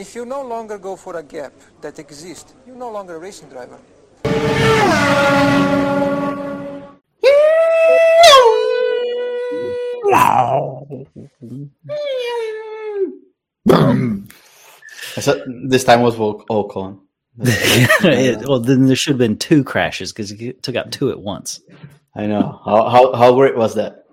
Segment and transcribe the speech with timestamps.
[0.00, 1.52] if you no longer go for a gap
[1.82, 3.78] that exists, you're no longer a racing driver.
[15.20, 17.00] So this time was Vol- Ocon.
[17.38, 21.20] It- well, then there should have been two crashes because he took out two at
[21.20, 21.60] once.
[22.14, 22.60] I know.
[22.64, 24.04] How how how great was that?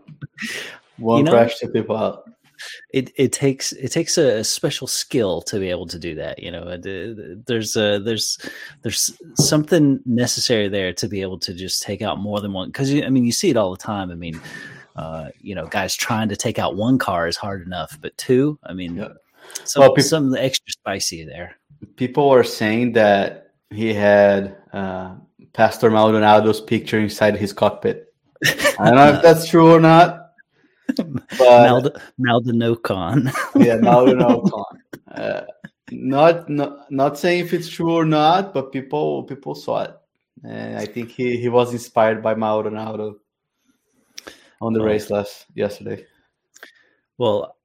[0.98, 2.24] One You know- crash took people out.
[2.94, 6.42] It it takes it takes a, special skill to be able to do that.
[6.42, 6.78] You know, uh,
[7.46, 8.38] there's a there's
[8.82, 12.70] there's something necessary there to be able to just take out more than one.
[12.70, 14.12] Because I mean, you see it all the time.
[14.12, 14.40] I mean,
[14.96, 18.58] uh, you know, guys trying to take out one car is hard enough, but two,
[18.64, 19.10] I mean, Yeah.
[19.64, 21.56] some Well, peop- some extra spicy there.
[21.96, 25.16] People were saying that he had uh,
[25.54, 28.14] Pastor Maldonado's picture inside his cockpit.
[28.80, 30.27] I don't know if that's true or not.
[31.40, 33.32] Mald- Maldonocon.
[33.56, 34.64] yeah, Maldonado Ocon.
[35.08, 35.46] Uh,
[35.90, 39.98] not not not saying if it's true or not, but people people saw it,
[40.44, 43.16] and I think he, he was inspired by Maldonado
[44.62, 46.06] on the Well- race last yesterday.
[47.18, 47.56] Well,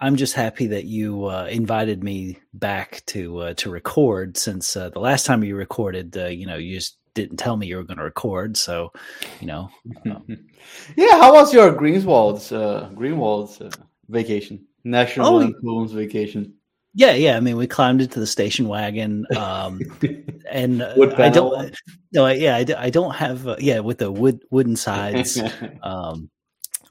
[0.00, 4.90] I'm just happy that you uh, invited me back to uh, to record since uh,
[4.90, 7.84] the last time you recorded, uh, you know, you just didn't tell me you were
[7.84, 8.56] going to record.
[8.56, 8.92] So,
[9.40, 9.70] you know,
[10.96, 13.70] Yeah, how was your Greenswald's uh, Greenwald's uh,
[14.08, 14.66] vacation?
[14.84, 16.54] National Oh, Lampoon's vacation.
[16.94, 17.36] yeah, yeah.
[17.36, 19.80] I mean, we climbed into the station wagon, um,
[20.50, 21.74] and uh, I don't,
[22.12, 25.40] no, I- yeah, I don't have, uh, yeah, with the wood wooden sides,
[25.82, 26.30] um,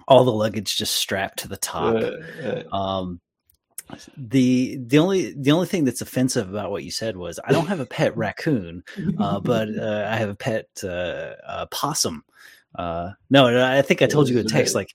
[0.08, 1.96] all the luggage just strapped to the top.
[1.96, 2.12] Uh,
[2.46, 3.20] uh, Um,
[4.18, 7.68] the the only the only thing that's offensive about what you said was I don't
[7.68, 8.84] have a pet raccoon,
[9.20, 12.24] uh, but uh, I have a pet uh, uh, possum.
[12.76, 14.94] Uh, no, no, I think I told you in text like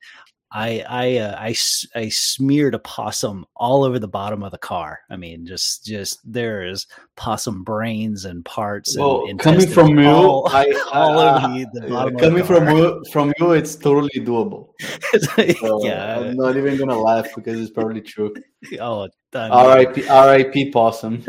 [0.55, 1.55] I I uh, I
[1.95, 5.01] I smeared a possum all over the bottom of the car.
[5.09, 6.87] I mean, just just there is
[7.17, 8.95] possum brains and parts.
[8.95, 12.17] and well, coming intestines from you, all, I, all I- over the, the uh, bottom.
[12.19, 14.69] coming of the from you, from you, it's totally doable.
[15.59, 16.19] So yeah.
[16.19, 18.35] I'm not even gonna laugh because it's probably true.
[18.81, 20.07] Oh, R.I.P.
[20.09, 20.71] R.I.P.
[20.71, 21.25] Possum.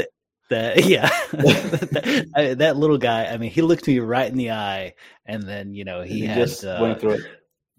[0.49, 4.51] that yeah that, I- that little guy i mean he looked me right in the
[4.51, 4.93] eye
[5.25, 7.21] and then you know he, He had just uh, went through it.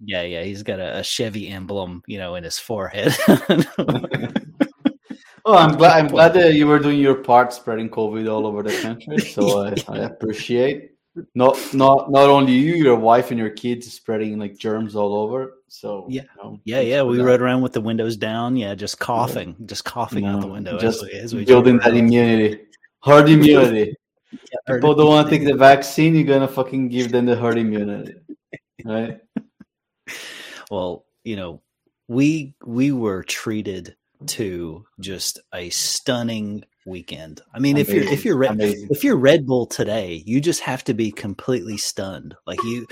[0.04, 3.14] Yeah yeah he's got a, a chevy emblem you know in his forehead
[5.46, 5.98] Oh, I'm glad.
[5.98, 9.18] I'm glad that you were doing your part, spreading COVID all over the country.
[9.18, 10.92] So I, I appreciate
[11.34, 15.58] not not not only you, your wife, and your kids spreading like germs all over.
[15.68, 16.22] So Yeah.
[16.22, 17.24] you know, yeah yeah we that.
[17.24, 21.02] rode around with the windows down yeah just coughing just coughing out the window just
[21.02, 22.60] as we, as we building that immunity,
[23.02, 23.94] herd immunity.
[24.32, 26.14] Yeah, herd People don't want to take the vaccine.
[26.16, 28.14] You're gonna fucking give them the herd immunity,
[28.84, 29.20] right?
[30.70, 31.60] Well you know
[32.08, 37.40] we we were treated to just a stunning weekend.
[37.54, 38.88] I mean if you're if you're Red, amazing.
[38.90, 42.34] if you're red bull today you just have to be completely stunned.
[42.46, 42.86] Like you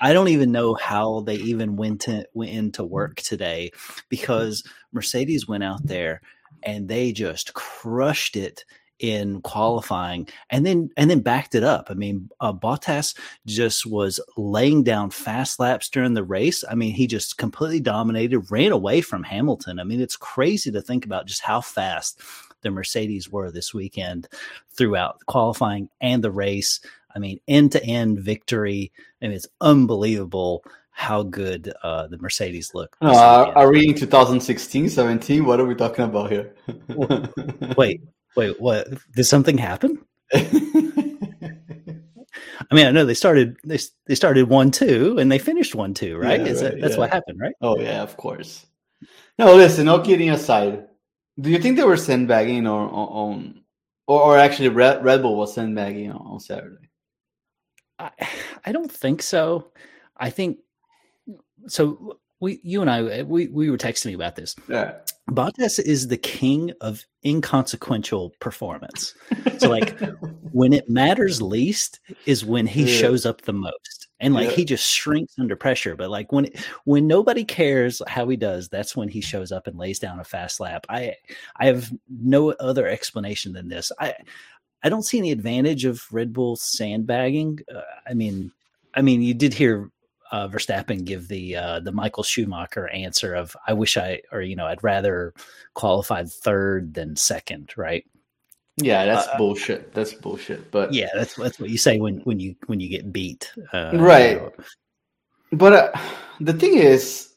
[0.00, 3.70] i don't even know how they even went to went into work today
[4.08, 6.20] because mercedes went out there
[6.64, 8.64] and they just crushed it
[8.98, 11.88] in qualifying and then and then backed it up.
[11.90, 16.64] I mean, uh, Bottas just was laying down fast laps during the race.
[16.68, 19.78] I mean, he just completely dominated, ran away from Hamilton.
[19.78, 22.20] I mean, it's crazy to think about just how fast
[22.62, 24.28] the Mercedes were this weekend
[24.70, 26.80] throughout qualifying and the race.
[27.14, 28.92] I mean, end to end victory.
[29.22, 32.96] I mean, it's unbelievable how good uh, the Mercedes look.
[33.02, 35.44] No, are, are we in 2016, 17?
[35.44, 36.54] What are we talking about here?
[37.76, 38.00] Wait,
[38.36, 38.88] wait, what?
[39.14, 40.04] Did something happen?
[42.68, 45.94] I mean, I know they started they they started one two and they finished one
[45.94, 46.40] two, right?
[46.40, 47.00] Yeah, Is right, that, that's yeah.
[47.00, 47.54] what happened, right?
[47.60, 48.66] Oh yeah, of course.
[49.38, 49.86] No, listen.
[49.86, 50.86] No kidding aside,
[51.38, 53.62] do you think they were sandbagging or on,
[54.06, 56.88] or, or actually Red, Red Bull was sandbagging on, on Saturday?
[57.98, 58.10] I,
[58.64, 59.70] I don't think so.
[60.16, 60.58] I think
[61.66, 62.18] so.
[62.40, 64.56] We, you and I, we we were texting about this.
[64.68, 64.94] Yeah.
[65.30, 69.14] Bottas is the king of inconsequential performance.
[69.58, 69.98] So, like,
[70.52, 73.00] when it matters least is when he Yeah.
[73.00, 74.54] shows up the most, and like Yeah.
[74.56, 75.96] he just shrinks under pressure.
[75.96, 76.48] But like when
[76.84, 80.24] when nobody cares how he does, that's when he shows up and lays down a
[80.24, 80.86] fast lap.
[80.88, 81.16] I
[81.56, 83.90] I have no other explanation than this.
[83.98, 84.14] I
[84.82, 87.58] I don't see any advantage of Red Bull sandbagging.
[87.74, 88.52] Uh, I mean,
[88.94, 89.90] I mean, you did hear
[90.32, 94.56] uh, Verstappen give the uh, the Michael Schumacher answer of "I wish I," or you
[94.56, 95.34] know, I'd rather
[95.74, 98.04] qualified third than second, right?
[98.76, 99.94] Yeah, that's Uh, bullshit.
[99.94, 100.70] That's bullshit.
[100.70, 103.92] But Yeah, that's that's what you say when when you when you get beat, uh,
[103.94, 104.40] Right.
[105.52, 106.00] But uh,
[106.40, 107.34] the thing is,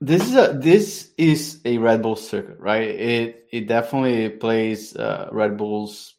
[0.00, 2.88] this is a this is a Red Bull circuit, right?
[2.88, 6.14] It it definitely plays uh, Red Bull's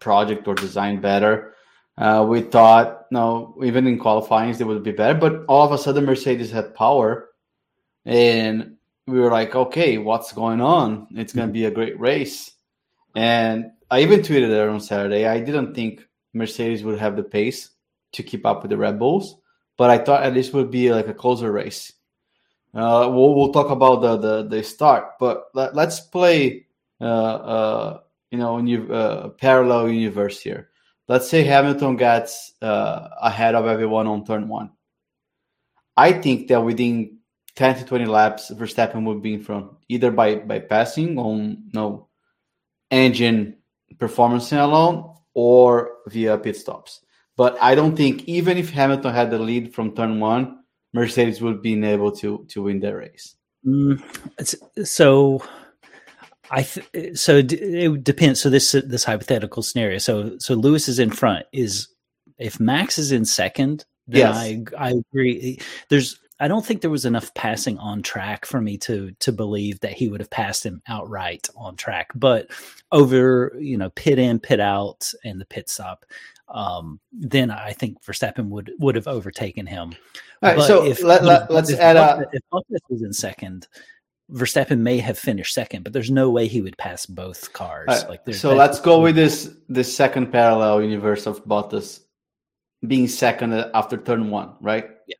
[0.00, 1.54] project or design better.
[1.96, 5.76] Uh, we thought, no, even in qualifying, they would be better, but all of a
[5.76, 7.28] sudden, Mercedes had power,
[8.06, 8.76] and
[9.06, 11.08] we were like, okay, what's going on?
[11.10, 12.52] It's going to be a great race.
[13.14, 15.26] And I even tweeted it on Saturday.
[15.26, 17.68] I didn't think Mercedes would have the pace
[18.12, 19.36] to keep up with the Red Bulls,
[19.76, 21.92] but I thought at least would be like a closer race.
[22.72, 26.64] Uh, we'll, we'll talk about the, the, the start, but let, us play,
[26.98, 28.00] uh, uh,
[28.30, 30.70] you know, new, uh, parallel universe here.
[31.12, 34.70] Let's say Hamilton gets uh, ahead of everyone on turn one.
[35.94, 37.18] I think that within
[37.54, 42.08] 10 to 20 laps, Verstappen would be in front, either by, by passing on no
[42.90, 43.58] engine
[43.98, 47.02] performance alone or via pit stops.
[47.36, 50.60] But I don't think even if Hamilton had the lead from turn one,
[50.94, 53.36] Mercedes would be able to to win the race.
[53.66, 54.02] Mm,
[54.82, 55.44] so,
[56.52, 58.40] I th- so it depends.
[58.40, 59.96] So this this hypothetical scenario.
[59.98, 61.46] So so Lewis is in front.
[61.52, 61.88] Is
[62.38, 64.36] if Max is in second, then yes.
[64.36, 65.58] I I agree.
[65.88, 69.80] There's I don't think there was enough passing on track for me to to believe
[69.80, 72.10] that he would have passed him outright on track.
[72.14, 72.50] But
[72.90, 76.04] over you know pit in, pit out, and the pit stop,
[76.48, 79.94] um, then I think Verstappen would would have overtaken him.
[80.42, 82.20] All right, but so if, let, let, us add up.
[82.32, 83.68] If Bottas was in second,
[84.32, 87.86] Verstappen may have finished second, but there's no way he would pass both cars.
[87.88, 89.24] Right, like so, let's go with mm-hmm.
[89.24, 92.00] this this second parallel universe of Bottas
[92.86, 94.88] being second after turn one, right?
[95.06, 95.16] Yeah.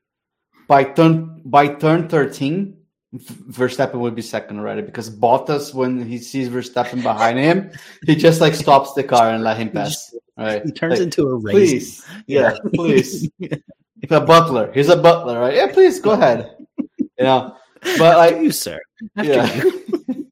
[0.66, 2.78] By turn by turn thirteen,
[3.14, 7.70] Verstappen would be second already because Bottas, when he sees Verstappen behind him,
[8.06, 10.14] he just like stops the car and let him pass.
[10.38, 10.64] Right?
[10.64, 11.52] He turns like, into a race.
[11.52, 13.28] Please, yeah, please.
[14.10, 14.72] a butler.
[14.72, 15.54] He's a butler, right?
[15.54, 16.56] Yeah, please go ahead.
[16.78, 17.56] You know,
[17.98, 18.80] but like you, sir.
[19.16, 19.54] After yeah.
[19.54, 19.84] You.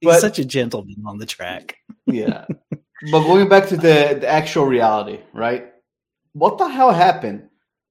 [0.00, 1.76] He's but, such a gentleman on the track.
[2.06, 2.46] yeah,
[3.12, 5.72] but going back to the, the actual reality, right?
[6.32, 7.48] What the hell happened?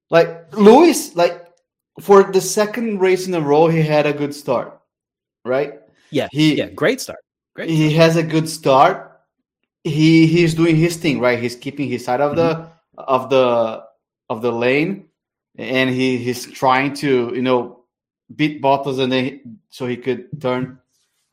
[0.09, 1.47] Like Lewis, like
[2.01, 4.81] for the second race in a row, he had a good start,
[5.45, 5.79] right?
[6.09, 7.19] Yeah, he yeah, great start.
[7.55, 7.69] Great.
[7.69, 7.77] Start.
[7.77, 9.21] He has a good start.
[9.85, 11.39] He he's doing his thing, right?
[11.39, 12.63] He's keeping his side of mm-hmm.
[12.97, 13.83] the of the
[14.29, 15.07] of the lane,
[15.57, 17.80] and he he's trying to you know
[18.35, 20.79] beat Bottas, and then so he could turn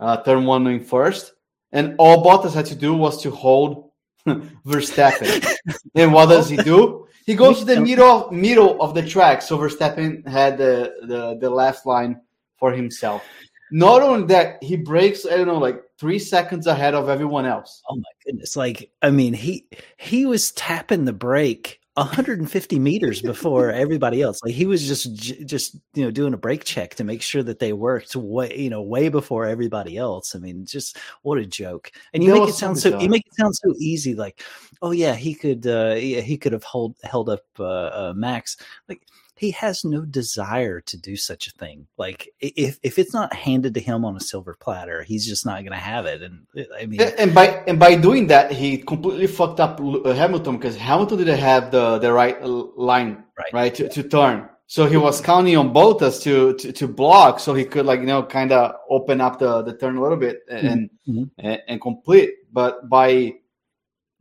[0.00, 1.34] uh, turn one in first.
[1.72, 3.90] And all Bottas had to do was to hold
[4.26, 5.46] Verstappen.
[5.94, 7.06] and what does he do?
[7.26, 9.42] He goes to the middle middle of the track.
[9.42, 12.20] So Verstappen had the, the, the last line
[12.58, 13.22] for himself.
[13.70, 17.82] Not only that, he breaks, I don't know, like three seconds ahead of everyone else.
[17.90, 18.56] Oh my goodness.
[18.56, 19.66] Like, I mean, he
[19.98, 24.40] he was tapping the brake 150 meters before everybody else.
[24.42, 25.12] Like he was just
[25.46, 28.70] just you know doing a brake check to make sure that they worked way you
[28.70, 30.34] know way before everybody else.
[30.34, 31.90] I mean, just what a joke!
[32.12, 34.14] And you that make it sound so you make it sound so easy.
[34.14, 34.42] Like,
[34.82, 38.56] oh yeah, he could uh, yeah, he could have hold held up uh, uh, Max.
[38.88, 39.02] Like
[39.38, 41.86] he has no desire to do such a thing.
[41.96, 45.60] Like if if it's not handed to him on a silver platter, he's just not
[45.60, 46.22] going to have it.
[46.22, 46.46] And
[46.78, 50.76] I mean, and by and by doing that, he completely fucked up uh, Hamilton because
[50.76, 54.48] Hamilton didn't have the the right line right, right to, to turn.
[54.66, 58.06] So he was counting on Bottas to, to, to block, so he could like you
[58.06, 61.22] know kind of open up the, the turn a little bit and, mm-hmm.
[61.38, 62.34] and, and complete.
[62.52, 63.34] But by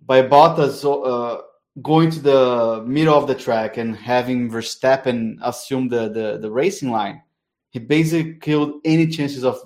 [0.05, 1.41] by Bottas uh,
[1.81, 6.91] going to the middle of the track and having Verstappen assume the, the, the racing
[6.91, 7.21] line,
[7.69, 9.59] he basically killed any chances of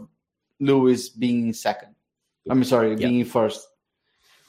[0.60, 1.96] Lewis being second.
[2.50, 3.00] I'm sorry, yep.
[3.00, 3.68] being first.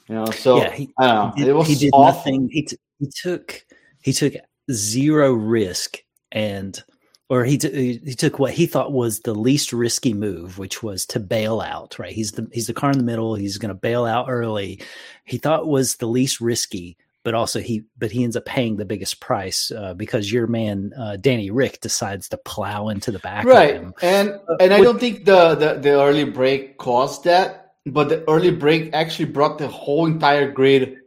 [0.09, 1.33] You know, so yeah, he, I don't know.
[1.37, 2.05] Did, it was he did awful.
[2.05, 2.49] nothing.
[2.49, 3.65] He, t- he took
[4.01, 4.33] he took
[4.71, 5.99] zero risk
[6.31, 6.81] and
[7.29, 11.05] or he, t- he took what he thought was the least risky move, which was
[11.07, 11.97] to bail out.
[11.97, 13.35] Right, he's the he's the car in the middle.
[13.35, 14.81] He's going to bail out early.
[15.23, 18.85] He thought was the least risky, but also he but he ends up paying the
[18.85, 23.45] biggest price uh, because your man uh, Danny Rick decides to plow into the back
[23.45, 28.09] right and uh, and I don't think the, the the early break caused that but
[28.09, 30.97] the early break actually brought the whole entire grid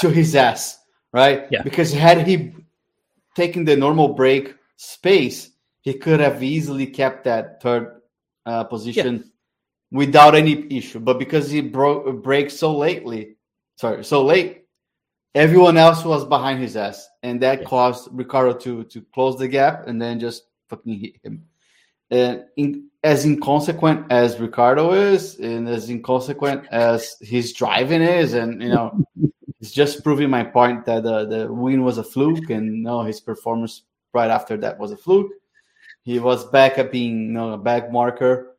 [0.00, 0.78] to his ass
[1.16, 1.46] right?
[1.50, 1.62] Yeah.
[1.62, 2.52] Because had he
[3.34, 5.50] taken the normal break space
[5.80, 8.02] he could have easily kept that third
[8.44, 9.98] uh, position yeah.
[9.98, 13.36] without any issue but because he broke break so lately
[13.76, 14.65] sorry so late
[15.36, 17.66] everyone else was behind his ass, and that yeah.
[17.66, 21.44] caused Ricciardo to to close the gap and then just fucking hit him.
[22.10, 28.62] And in, as inconsequent as Ricciardo is, and as inconsequent as his driving is, and
[28.62, 29.04] you know,
[29.60, 33.20] it's just proving my point that the the win was a fluke, and no, his
[33.20, 33.82] performance
[34.14, 35.32] right after that was a fluke.
[36.02, 38.56] He was back at being you know, a back marker.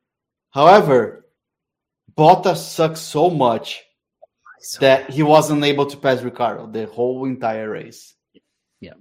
[0.52, 1.26] However,
[2.16, 3.84] Bottas sucks so much
[4.80, 8.16] that he wasn't able to pass Ricciardo the whole entire race.
[8.80, 8.94] Yeah.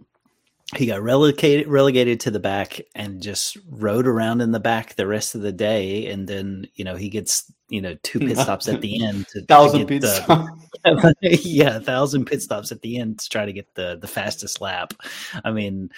[0.75, 5.07] He got relegated relegated to the back and just rode around in the back the
[5.07, 6.07] rest of the day.
[6.11, 9.45] And then, you know, he gets, you know, two pit stops at the end to,
[9.45, 10.51] thousand to pit stops.
[11.23, 14.61] yeah, a thousand pit stops at the end to try to get the the fastest
[14.61, 14.93] lap.
[15.45, 15.91] I mean,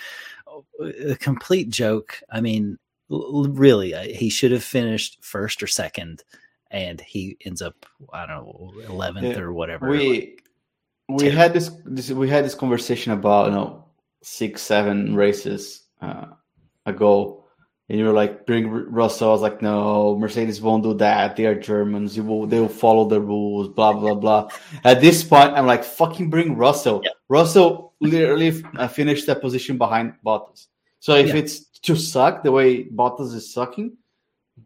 [0.81, 2.21] a complete joke.
[2.31, 6.25] I mean, really, uh, he should have finished first or second
[6.71, 9.89] and he ends up I don't know eleventh or whatever.
[9.89, 10.39] We
[11.09, 13.85] we had this, this, we had this conversation about you know
[14.23, 16.27] six seven races uh,
[16.85, 17.45] ago,
[17.89, 19.31] and you were like bring Russell.
[19.31, 21.37] I was like, no, Mercedes won't do that.
[21.37, 22.17] They are Germans.
[22.17, 23.69] You will they will follow the rules.
[23.69, 24.49] Blah blah blah.
[24.85, 27.01] At this point, I'm like, fucking bring Russell.
[27.03, 27.11] Yeah.
[27.29, 30.67] Russell literally uh, finished that position behind Bottas.
[31.01, 31.37] So if yeah.
[31.37, 33.97] it's to suck the way Bottas is sucking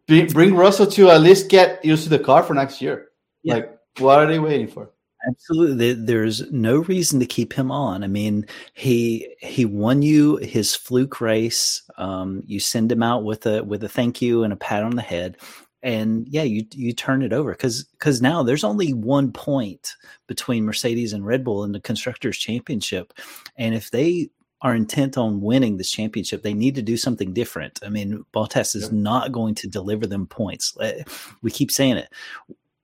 [0.07, 3.09] bring Russell to at least get used to the car for next year.
[3.43, 3.55] Yeah.
[3.55, 4.89] Like, what are they waiting for?
[5.25, 8.03] Absolutely, there's no reason to keep him on.
[8.03, 11.81] I mean, he he won you his fluke race.
[11.97, 14.97] Um, you send him out with a with a thank you and a pat on
[14.97, 15.37] the head,
[15.81, 19.95] and yeah, you you turn it over because because now there's only one point
[20.27, 23.13] between Mercedes and Red Bull in the constructors championship,
[23.55, 24.29] and if they
[24.63, 27.79] are intent on winning this championship, they need to do something different.
[27.85, 30.75] I mean, Bottas is not going to deliver them points.
[30.81, 31.03] Eh,
[31.41, 32.09] we keep saying it.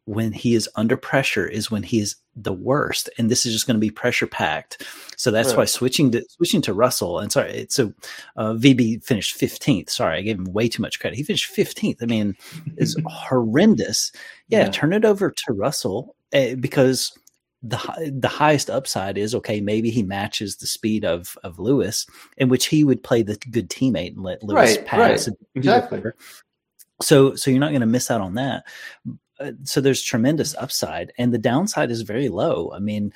[0.05, 3.67] When he is under pressure is when he is the worst, and this is just
[3.67, 4.83] going to be pressure packed.
[5.17, 5.59] So that's right.
[5.59, 7.93] why switching to switching to Russell and sorry, so
[8.35, 9.91] uh, VB finished fifteenth.
[9.91, 11.15] Sorry, I gave him way too much credit.
[11.15, 12.01] He finished fifteenth.
[12.01, 12.35] I mean,
[12.75, 14.11] it's horrendous.
[14.47, 17.15] Yeah, yeah, turn it over to Russell uh, because
[17.61, 19.59] the the highest upside is okay.
[19.59, 22.05] Maybe he matches the speed of of Lewis,
[22.37, 25.27] in which he would play the good teammate and let Lewis right, pass.
[25.27, 25.37] Right.
[25.55, 26.03] Exactly.
[27.01, 28.63] So so you're not going to miss out on that.
[29.39, 32.71] Uh, so there's tremendous upside, and the downside is very low.
[32.73, 33.13] I mean,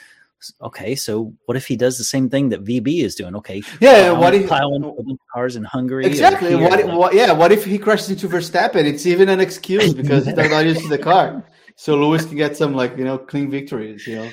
[0.61, 3.35] okay, so what if he does the same thing that VB is doing?
[3.37, 6.05] Okay, yeah, what if piling cars in Hungary?
[6.05, 6.55] Exactly.
[6.55, 8.85] What, if, what, yeah, what if he crashes into Verstappen?
[8.85, 12.57] It's even an excuse because he's not used to the car so Lewis can get
[12.57, 14.07] some like you know clean victories.
[14.07, 14.31] You know.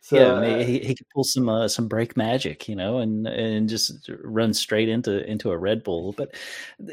[0.00, 3.68] So, yeah, he, he could pull some uh, some brake magic, you know, and and
[3.68, 6.12] just run straight into into a Red Bull.
[6.12, 6.34] But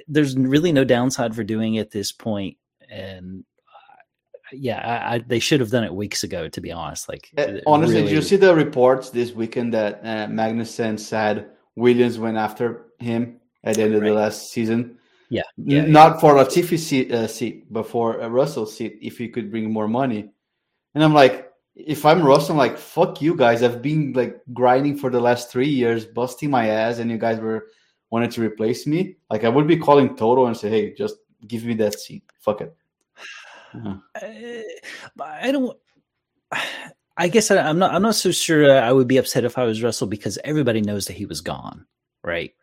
[0.07, 2.57] there's really no downside for doing it at this point.
[2.89, 4.01] And uh,
[4.51, 6.49] yeah, I, I, they should have done it weeks ago.
[6.49, 8.07] To be honest, like uh, honestly, really...
[8.07, 13.39] did you see the reports this weekend that uh, Magnussen said Williams went after him
[13.63, 14.09] at the end of right.
[14.09, 14.97] the last season?
[15.29, 16.19] Yeah, yeah not yeah.
[16.19, 19.87] for Latifi seat, uh, seat, but for a Russell seat if he could bring more
[19.87, 20.29] money.
[20.93, 23.63] And I'm like, if I'm Russell, I'm like, fuck you guys.
[23.63, 27.39] I've been like grinding for the last three years, busting my ass, and you guys
[27.39, 27.67] were
[28.09, 29.17] wanted to replace me.
[29.29, 31.17] Like I would be calling Toto and say, hey, just
[31.47, 32.23] give me that seat.
[32.39, 32.75] Fuck it.
[33.73, 33.95] Uh-huh.
[35.19, 35.77] I don't.
[37.17, 37.93] I guess I, am not.
[37.93, 38.77] I'm not so sure.
[38.77, 41.85] I would be upset if I was Russell because everybody knows that he was gone,
[42.23, 42.53] right?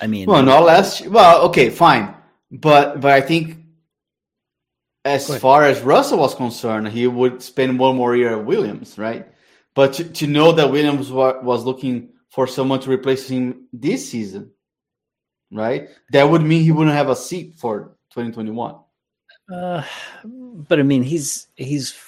[0.00, 1.06] I mean, well, not last.
[1.06, 2.14] Well, okay, fine,
[2.50, 3.58] but but I think
[5.04, 9.26] as far as Russell was concerned, he would spend one more year at Williams, right?
[9.74, 14.50] But to, to know that Williams was looking for someone to replace him this season,
[15.50, 15.88] right?
[16.12, 18.76] That would mean he wouldn't have a seat for 2021.
[19.52, 19.82] Uh,
[20.24, 21.98] but I mean, he's he's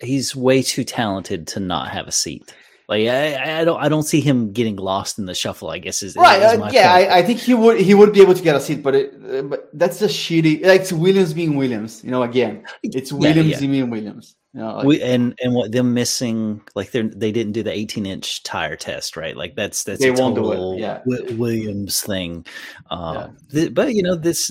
[0.00, 2.54] he's way too talented to not have a seat.
[2.88, 5.68] Like I, I don't I don't see him getting lost in the shuffle.
[5.68, 6.40] I guess is right.
[6.40, 8.60] Is uh, yeah, I, I, think he would he would be able to get a
[8.60, 10.64] seat, but it, uh, but that's a shitty.
[10.64, 12.02] Like it's Williams being Williams.
[12.02, 13.66] You know, again, it's Williams yeah, yeah.
[13.66, 14.36] being Williams.
[14.54, 17.70] You know, like, we, and and what them missing like they they didn't do the
[17.70, 20.80] 18 inch tire test right like that's that's they a won't do it.
[20.80, 21.02] Yeah.
[21.36, 22.46] Williams thing
[22.90, 23.28] um, yeah.
[23.52, 24.50] th- but you know this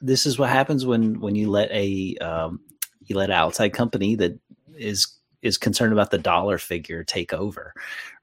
[0.00, 2.58] this is what happens when when you let a um,
[3.06, 4.36] you let an outside company that
[4.76, 7.72] is is concerned about the dollar figure take over,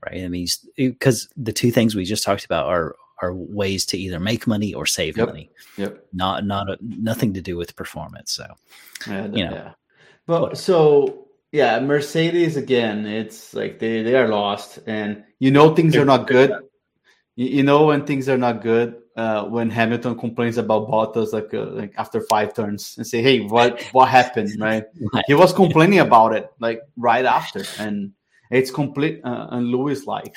[0.05, 0.23] right?
[0.23, 4.19] I mean, because the two things we just talked about are are ways to either
[4.19, 5.27] make money or save yep.
[5.27, 5.49] money.
[5.77, 6.05] Yep.
[6.13, 8.31] Not not a, nothing to do with performance.
[8.31, 8.45] So,
[9.07, 9.53] yeah, you know.
[9.53, 9.71] Yeah.
[10.27, 13.05] But so yeah, Mercedes again.
[13.05, 16.51] It's like they they are lost, and you know things are not good.
[17.35, 21.53] You, you know when things are not good uh, when Hamilton complains about Bottas like
[21.53, 24.83] uh, like after five turns and say, "Hey, what what happened?" Right?
[25.27, 28.11] He was complaining about it like right after, and
[28.51, 30.35] it's complete uh, and Lewis like.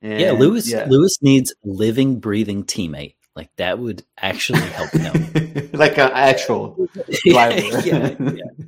[0.00, 0.86] yeah, Lewis yeah.
[0.88, 3.14] Lewis needs living, breathing teammate.
[3.34, 5.70] Like that would actually help him.
[5.72, 6.88] like an actual
[7.24, 7.80] driver.
[7.80, 8.64] yeah, yeah.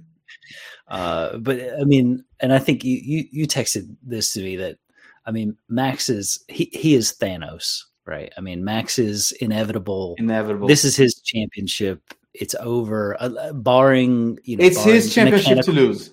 [0.88, 4.78] Uh, but I mean, and I think you, you you texted this to me that
[5.26, 8.32] I mean, Max is he he is Thanos right?
[8.36, 10.14] I mean, Max is inevitable.
[10.18, 10.68] Inevitable.
[10.68, 12.02] This is his championship.
[12.32, 14.64] It's over, uh, barring you know.
[14.64, 16.12] it's his championship to lose.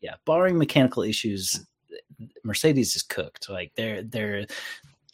[0.00, 1.64] Yeah, barring mechanical issues,
[2.42, 3.48] Mercedes is cooked.
[3.48, 4.46] Like they're they're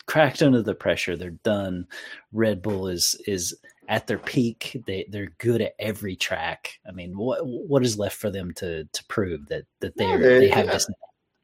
[0.07, 1.17] cracked under the pressure.
[1.17, 1.87] They're done.
[2.33, 3.55] Red Bull is is
[3.89, 4.81] at their peak.
[4.87, 6.79] They they're good at every track.
[6.89, 10.41] I mean, what what is left for them to to prove that that they're they-
[10.41, 10.89] they have this?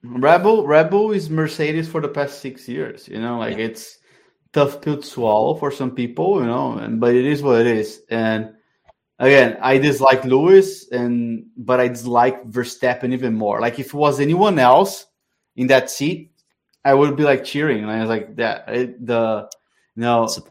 [0.09, 3.09] Red Rebel is Mercedes for the past six years.
[3.09, 3.67] You know, like Yeah.
[3.67, 3.99] it's
[4.53, 6.41] tough pill to swallow for some people.
[6.41, 8.03] You know, and but it is what it is.
[8.11, 8.55] And
[9.19, 13.61] again, I dislike Lewis, and but I dislike Verstappen even more.
[13.61, 15.07] Like if it was anyone else
[15.57, 16.33] in that seat,
[16.85, 17.83] I would be like cheering.
[17.83, 19.49] And I was like, that it, the
[19.97, 20.47] you know So,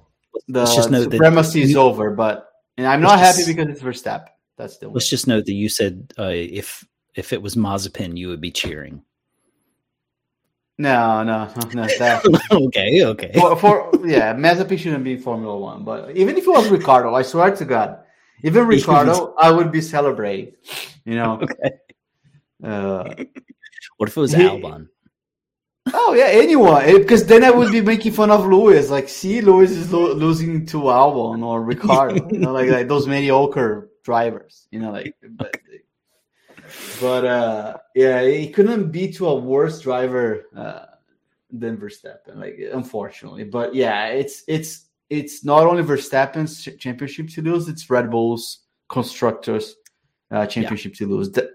[0.47, 2.11] the let's just note that supremacy is over.
[2.11, 4.27] But and I'm not happy just- because it's Verstappen.
[4.57, 8.29] That's the Let's just note that you said uh, if if it was Mazepin, you
[8.29, 9.01] would be cheering.
[10.77, 11.83] No, no, no,
[12.51, 13.31] okay, okay.
[13.33, 15.85] for, for yeah, Mazepin shouldn't be in Formula One.
[15.85, 17.99] But even if it was Ricciardo, I swear to God,
[18.43, 20.53] even Ricciardo, I would be celebrating.
[21.05, 21.39] You know.
[21.41, 21.71] Okay.
[22.63, 23.03] Uh,
[23.97, 24.89] What if it was He- Albon?
[25.93, 26.83] oh yeah, anyone.
[26.97, 28.89] Because then I would be making fun of Lewis.
[28.89, 32.27] Like, see, Lewis is lo- losing to Albon or Ricciardo.
[32.31, 34.67] you know, like, like those mediocre drivers.
[34.71, 35.15] You know, like.
[36.99, 40.85] But uh, yeah, he couldn't be to a worse driver uh,
[41.51, 42.35] than Verstappen.
[42.35, 48.09] Like, unfortunately, but yeah, it's it's it's not only Verstappen's championship to lose; it's Red
[48.09, 49.75] Bull's constructors
[50.31, 51.31] uh, championship to lose.
[51.31, 51.49] Th-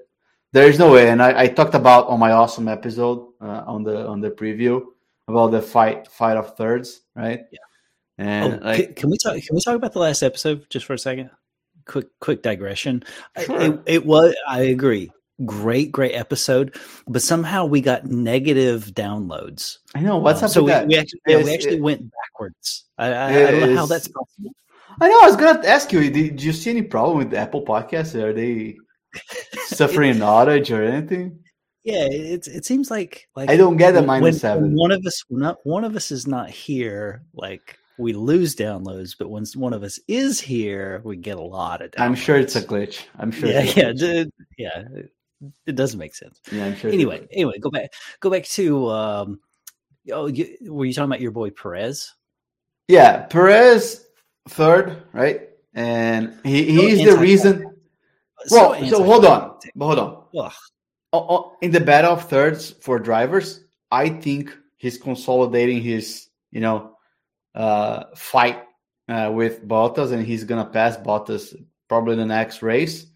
[0.53, 3.83] there is no way, and I, I talked about on my awesome episode uh, on
[3.83, 4.83] the on the preview
[5.29, 7.41] about the fight fight of thirds, right?
[7.53, 7.59] Yeah.
[8.19, 9.35] And Oh, like, can, can we talk?
[9.35, 11.31] Can we talk about the last episode just for a second?
[11.87, 13.03] Quick, quick digression.
[13.45, 13.61] Sure.
[13.61, 14.35] It, it was.
[14.49, 15.11] I agree.
[15.45, 16.77] Great, great episode.
[17.09, 19.79] But somehow we got negative downloads.
[19.95, 20.87] I know what's Um, up so with we, that.
[20.89, 22.85] we actually, yeah, we actually it- went backwards.
[22.99, 24.53] I, I, I don't know how that's possible.
[25.01, 25.21] I know.
[25.23, 26.11] I was gonna ask you.
[26.11, 28.15] Did, you see any problem with Apple Podcasts?
[28.15, 28.77] Are they
[29.67, 31.39] suffering an outage or anything?
[31.83, 34.63] Yeah, it it seems like like I don't get the minus when, seven.
[34.65, 39.15] when one of us not one of us is not here, like we lose downloads.
[39.19, 41.91] But when one of us is here, we get a lot of.
[41.93, 42.01] downloads.
[42.01, 43.05] I'm sure it's a glitch.
[43.19, 43.49] I'm sure.
[43.49, 44.85] yeah, yeah, dude, yeah.
[45.67, 46.41] It, doesn't make sense.
[46.53, 46.67] yeah.
[46.67, 46.91] I'm sure.
[46.91, 48.89] Anyway, anyway, go back, go back to.
[48.91, 49.41] um
[50.11, 52.13] Oh, you, were you talking about your boy Perez?
[52.89, 54.07] yeah, Perez
[54.49, 55.51] third, right?
[55.75, 57.65] And he, So he's the reason.
[58.47, 60.47] So Well, so hold on, but hold on.
[60.47, 60.53] Ugh.
[61.13, 66.61] O- o- in the battle of thirds for drivers, I think he's consolidating his, you
[66.61, 66.90] know,
[67.55, 68.63] uh, fight
[69.09, 71.55] uh, with Bottas, and he's gonna pass Bottas
[71.89, 73.07] probably the next race.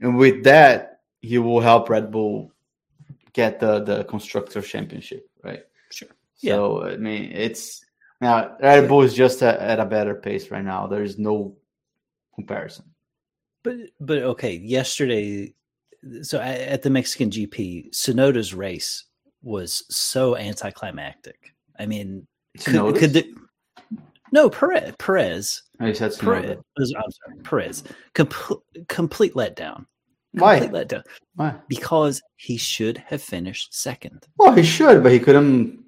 [0.00, 2.52] And with that, he will help Red Bull
[3.32, 5.62] get the the constructor championship, right?
[5.90, 6.08] Sure.
[6.36, 7.84] So I mean, it's
[8.20, 10.86] now Red Bull is just a, at a better pace right now.
[10.86, 11.56] There is no
[12.34, 12.84] comparison.
[13.62, 15.54] But but okay, yesterday,
[16.22, 19.04] so at the Mexican GP, Tsunoda's race
[19.42, 21.54] was so anticlimactic.
[21.78, 22.26] I mean,
[22.64, 23.34] could, could the,
[24.32, 26.62] no Perez Perez Oh, you said Perez, Tsunoda.
[26.78, 29.86] I'm sorry Perez complete complete letdown.
[30.32, 30.60] Why?
[30.60, 31.02] Complete letdown
[31.34, 31.54] Why?
[31.68, 34.26] because he should have finished second.
[34.38, 35.84] Well, he should, but he couldn't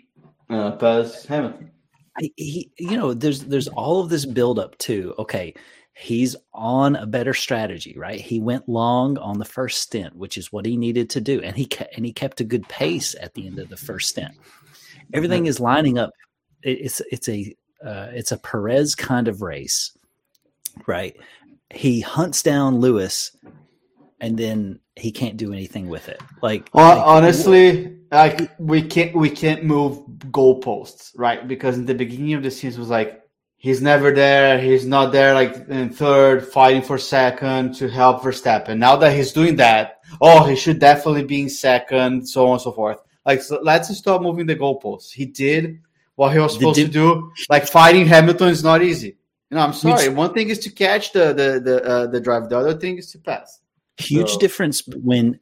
[0.51, 1.71] uh, pass Hamilton.
[2.19, 5.55] I, he, you know, there's there's all of this build up to okay,
[5.95, 8.21] he's on a better strategy, right?
[8.21, 11.57] He went long on the first stint, which is what he needed to do, and
[11.57, 14.33] he kept, and he kept a good pace at the end of the first stint.
[15.15, 16.11] Everything is lining up.
[16.63, 19.97] It's it's a uh, it's a Perez kind of race,
[20.87, 21.17] right?
[21.71, 23.37] He hunts down Lewis,
[24.21, 26.21] and then he can't do anything with it.
[26.43, 29.99] Like, Hon- like, honestly, like we can't we can't move
[30.31, 31.47] goalposts, right?
[31.49, 33.23] Because in the beginning of the season was like
[33.57, 38.77] he's never there, he's not there, like in third, fighting for second to help Verstappen.
[38.77, 42.61] Now that he's doing that, oh, he should definitely be in second, so on and
[42.61, 42.99] so forth.
[43.25, 45.13] Like, so let's stop moving the goalposts.
[45.13, 45.81] He did
[46.17, 47.33] what he was supposed di- to do.
[47.51, 49.17] Like fighting Hamilton is not easy.
[49.51, 50.09] You know, I'm sorry.
[50.09, 52.49] Which- One thing is to catch the the the uh, the drive.
[52.49, 53.61] The other thing is to pass.
[53.99, 55.39] huge So- difference when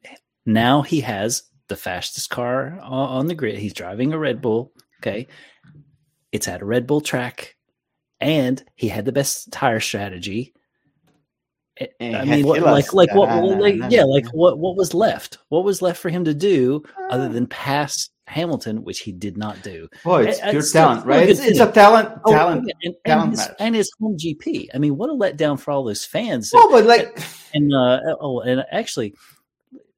[0.47, 3.59] now he has the fastest car on the grid.
[3.59, 4.73] He's driving a Red Bull.
[5.01, 5.29] Okay.
[6.33, 7.57] It's at a Red Bull track
[8.21, 10.53] and he had the best tire strategy.
[12.01, 14.07] I mean, what, like, like what, Nah, nah, like, nah, yeah, nah.
[14.07, 15.39] like what, what was left?
[15.49, 17.29] What was left for him to do other Ah.
[17.29, 19.89] than pass Hamilton, which he did not do?
[20.05, 21.29] Oh, it's I pure talent, right?
[21.29, 22.73] It's, it's a talent, Oh, talent.
[22.83, 23.57] and, talent and, his, match.
[23.59, 24.69] and his home GP.
[24.75, 26.53] I mean, what a letdown for all those fans.
[26.55, 27.19] Oh, but like,
[27.55, 29.15] And uh, oh, and actually,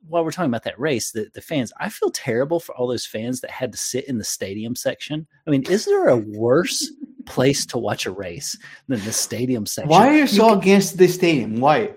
[0.08, 3.06] while we're talking about that race, the, the fans, I feel terrible for all those
[3.06, 5.26] fans that had to sit in the stadium section.
[5.46, 6.90] I mean, is there a worse
[7.24, 8.56] place to watch a race
[8.88, 9.88] than the stadium section.
[9.88, 11.60] Why are you so against the stadium?
[11.60, 11.92] Why?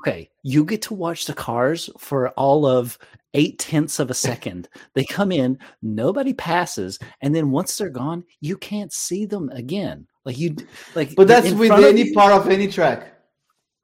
[0.00, 2.98] Okay, you get to watch the cars for all of
[3.34, 4.68] eight tenths of a second.
[4.94, 10.06] they come in, nobody passes, and then once they're gone, you can't see them again.
[10.24, 10.56] Like you,
[10.94, 11.14] like.
[11.14, 13.16] But that's with any you- part of any track.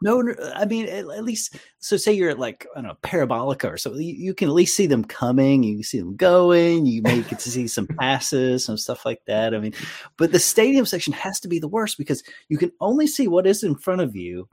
[0.02, 1.56] No, no, I mean at, at least.
[1.78, 4.02] So say you're at like I don't know Parabolica or something.
[4.02, 5.62] You, you can at least see them coming.
[5.62, 6.84] You can see them going.
[6.84, 9.54] You may get to see some passes, some stuff like that.
[9.54, 9.72] I mean,
[10.18, 13.46] but the stadium section has to be the worst because you can only see what
[13.46, 14.48] is in front of you,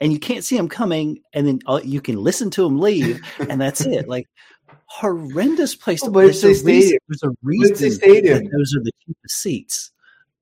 [0.00, 1.20] and you can't see them coming.
[1.32, 4.08] And then uh, you can listen to them leave, and that's it.
[4.08, 4.26] Like
[4.86, 6.02] horrendous place.
[6.02, 8.74] Oh, to but there's it's a reason- There's a But it's a reason that those
[8.76, 9.90] are the cheapest seats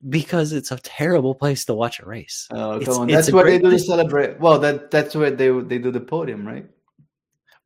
[0.09, 2.47] because it's a terrible place to watch a race.
[2.51, 4.39] Oh, It's- it's That's where they do the celebrate.
[4.39, 6.67] Well, that that's where they they do the podium, right?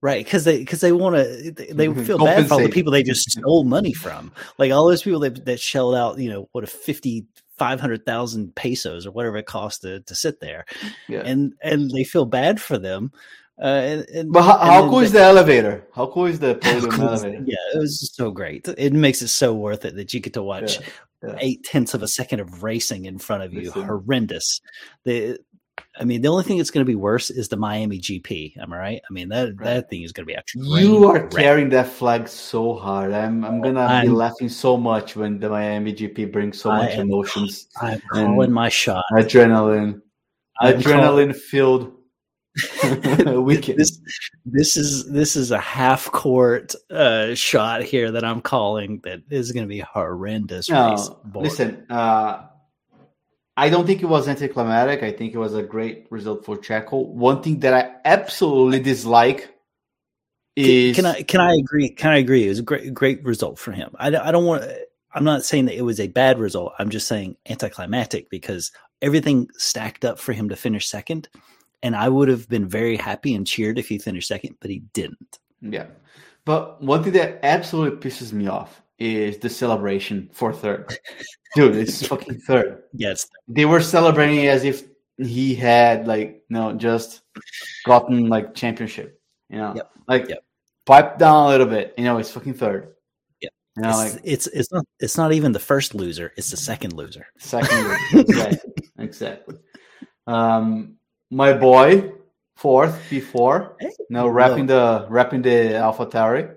[0.01, 2.07] Right, because they because they want to they, they Mhm.
[2.07, 5.19] feel bad for all the people they just stole money from, like all those people
[5.21, 7.27] that, that shelled out, you know, what a fifty
[7.59, 10.65] five hundred thousand pesos or whatever it costs to, to sit there,
[11.09, 11.23] Yeah.
[11.25, 13.13] and and they feel bad for them.
[13.61, 15.85] Uh, and, and, but how, how cool they- is the elevator?
[15.93, 17.45] How cool is the podium cool is- elevator?
[17.45, 18.69] Yeah, it was just so great.
[18.79, 20.87] It makes it so worth it that you get to watch Yeah,
[21.31, 21.37] yeah.
[21.41, 23.63] eight tenths of a second of racing in front of you.
[23.63, 23.83] Listen.
[23.83, 24.61] Horrendous.
[25.05, 25.41] The
[26.01, 28.57] I mean, the only thing that's going to be worse is the Miami GP.
[28.59, 29.01] Am I right?
[29.09, 29.65] I mean that Right.
[29.65, 30.81] that thing is going to be actually.
[30.83, 33.13] You are carrying that flag so hard.
[33.13, 37.09] I'm I'm gonna be laughing so much when the Miami GP brings so much am-
[37.09, 39.05] emotions, I'm calling my shot.
[39.13, 40.01] adrenaline,
[40.61, 41.95] I'm adrenaline filled
[43.45, 43.79] weekend.
[43.79, 44.01] This
[44.45, 49.53] this is this is a half court uh, shot here that I'm calling that is
[49.53, 50.69] going to be horrendous.
[50.69, 50.97] No,
[51.35, 51.87] listen.
[51.91, 52.47] Uh,
[53.59, 55.03] I don't think it was anticlimactic.
[55.03, 57.05] I think it was a great result for Checo.
[57.05, 59.53] One thing that I absolutely dislike
[60.55, 61.89] is can I can I agree?
[61.89, 62.47] Can I agree?
[62.47, 63.91] It was a great great result for him.
[63.99, 64.65] I, don't- I don't want.
[65.13, 66.75] I'm not saying that it was a bad result.
[66.79, 68.71] I'm just saying anticlimactic because
[69.03, 71.29] everything stacked up for him to finish second,
[71.83, 74.81] and I would have been very happy and cheered if he finished second, but he
[74.93, 75.41] didn't.
[75.61, 75.87] Yeah.
[76.45, 80.97] But one thing that absolutely pisses me off is the celebration for third.
[81.55, 82.83] Dude, it's fucking third.
[82.93, 84.85] Yes, They were celebrating as if
[85.17, 87.23] he had like no just
[87.87, 89.21] gotten like championship.
[89.51, 89.73] You know?
[89.77, 89.91] Yep.
[90.09, 90.45] Like Yep.
[90.87, 91.95] pipe down a little bit.
[91.97, 92.95] You know, it's fucking third.
[93.41, 93.53] Yep.
[93.77, 96.57] You know, it's, like it's it's not it's not even the first loser; it's the
[96.57, 97.27] second loser.
[97.39, 98.73] second exactly.
[98.99, 99.57] exactly.
[100.27, 100.97] Um
[101.31, 102.13] my boy,
[102.57, 103.77] fourth before.
[103.81, 106.55] Hey, No, wrapping the wrapping the Alpha Tauri.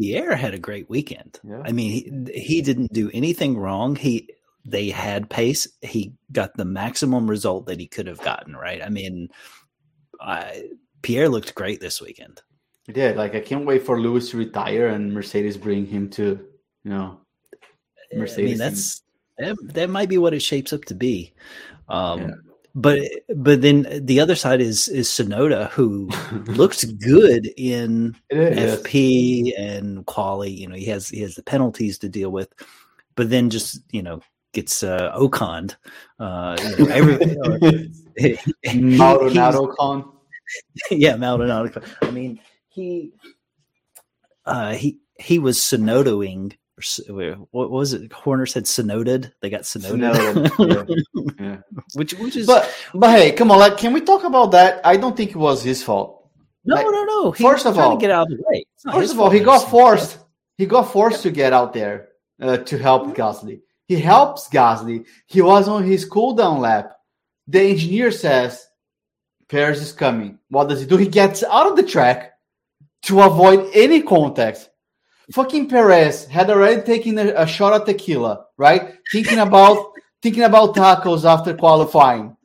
[0.00, 1.38] Pierre had a great weekend.
[1.44, 1.62] Yeah.
[1.62, 3.96] I mean, he, he didn't do anything wrong.
[3.96, 4.30] He
[4.64, 5.68] they had pace.
[5.82, 8.56] He got the maximum result that he could have gotten.
[8.56, 8.82] Right.
[8.82, 9.28] I mean,
[10.18, 10.70] I,
[11.02, 12.40] Pierre looked great this weekend.
[12.84, 13.16] He did.
[13.16, 16.40] Like I can't wait for Lewis to retire and Mercedes bring him to,
[16.84, 17.20] you know,
[18.12, 19.02] I Mercedes mean, that's
[19.38, 21.34] that, that might be what it shapes up to be.
[21.88, 22.34] Um, Yeah.
[22.74, 23.00] But
[23.36, 26.08] but then the other side is is Tsunoda, who
[26.46, 28.16] looks good in.
[28.30, 30.50] FP and quali.
[30.50, 32.48] You know, he has he has the penalties to deal with,
[33.16, 34.20] but then just you know
[34.52, 35.74] gets uh, Ocon.
[36.18, 40.12] Uh, you know, every, he- Maldonado con.
[40.90, 41.82] yeah, Maldonado.
[42.02, 43.12] I mean, he
[44.46, 46.54] uh, he he was Sonodoing.
[47.08, 48.12] Or What was it?
[48.12, 49.32] Horner said Sonoded.
[49.40, 50.00] They got Snowden,
[50.58, 50.84] yeah.
[51.38, 51.56] yeah.
[51.94, 54.80] which which is But but hey, come on, like can we talk about that?
[54.84, 56.28] I don't think it was his fault.
[56.64, 57.30] no like, no no.
[57.32, 58.64] He first of all- to get out of the way.
[58.92, 60.18] First of all, he got forced.
[60.56, 62.08] He got forced to get out there
[62.40, 63.60] uh, to help Gasly.
[63.86, 65.06] He helps Gasly.
[65.26, 66.92] He was on his cooldown lap.
[67.48, 68.66] The engineer says,
[69.48, 70.38] Perez is coming.
[70.48, 70.96] What does he do?
[70.96, 72.34] He gets out of the track
[73.02, 74.69] to avoid any contact.
[75.32, 78.94] Fucking Perez had already taken a, a shot at tequila, right?
[79.12, 82.36] Thinking about thinking about tacos after qualifying.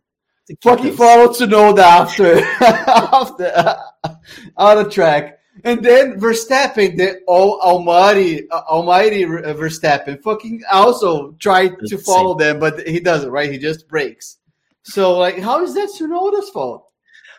[0.61, 4.15] Fucking follow Tsunoda after after uh,
[4.57, 5.39] out of track.
[5.63, 12.05] And then Verstappen, the all almighty, uh, almighty uh, Verstappen, fucking also tried to Let's
[12.05, 13.31] follow them, but he doesn't.
[13.31, 13.51] Right?
[13.51, 14.37] He just breaks.
[14.83, 16.85] So, like, how is that Tsunoda's fault?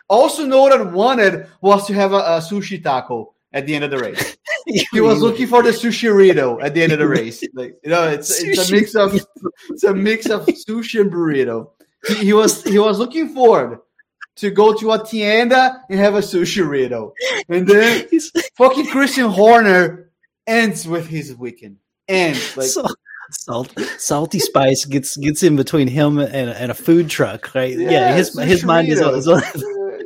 [0.09, 3.99] All Tsunoda wanted was to have a, a sushi taco at the end of the
[3.99, 4.37] race.
[4.91, 7.41] He was looking for the sushi burrito at the end of the race.
[7.53, 9.15] Like, you know, it's it's a mix of
[9.69, 11.69] it's a mix of sushi and burrito.
[12.05, 13.79] He, he was he was looking forward
[14.35, 17.13] to go to a tienda and have a sushi burrito,
[17.47, 18.07] and then
[18.57, 20.11] fucking Christian Horner
[20.45, 21.77] ends with his weekend.
[22.09, 22.97] Ends like Salt,
[23.31, 27.77] salt, salty spice gets gets in between him and, and a food truck, right?
[27.77, 29.41] Yeah, his his mind is on, is on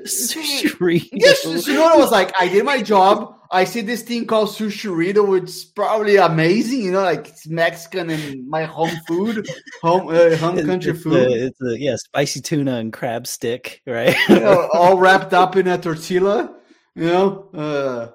[0.01, 1.09] Uh, sushi.
[1.13, 3.35] Yes, Tsunoda was like, I did my job.
[3.53, 6.81] I see this thing called sushirito, which is probably amazing.
[6.83, 9.45] You know, like it's Mexican and my home food,
[9.81, 11.13] home uh, home country it's food.
[11.13, 14.15] the- it's a, yeah, spicy tuna and crab stick, right?
[14.29, 16.55] you know, all wrapped up in a tortilla.
[16.95, 18.07] You know, uh,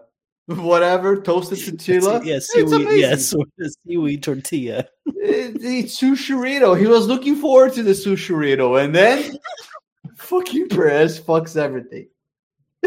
[0.55, 2.23] whatever toasted tortilla.
[2.25, 3.43] yeah, It's seaweed, amazing.
[3.59, 4.87] yeah, seaweed tortilla.
[5.07, 6.79] It- it's sushirito.
[6.81, 9.37] He was looking forward to the sushirito, and then
[10.27, 12.09] fucking Perez fucks everything.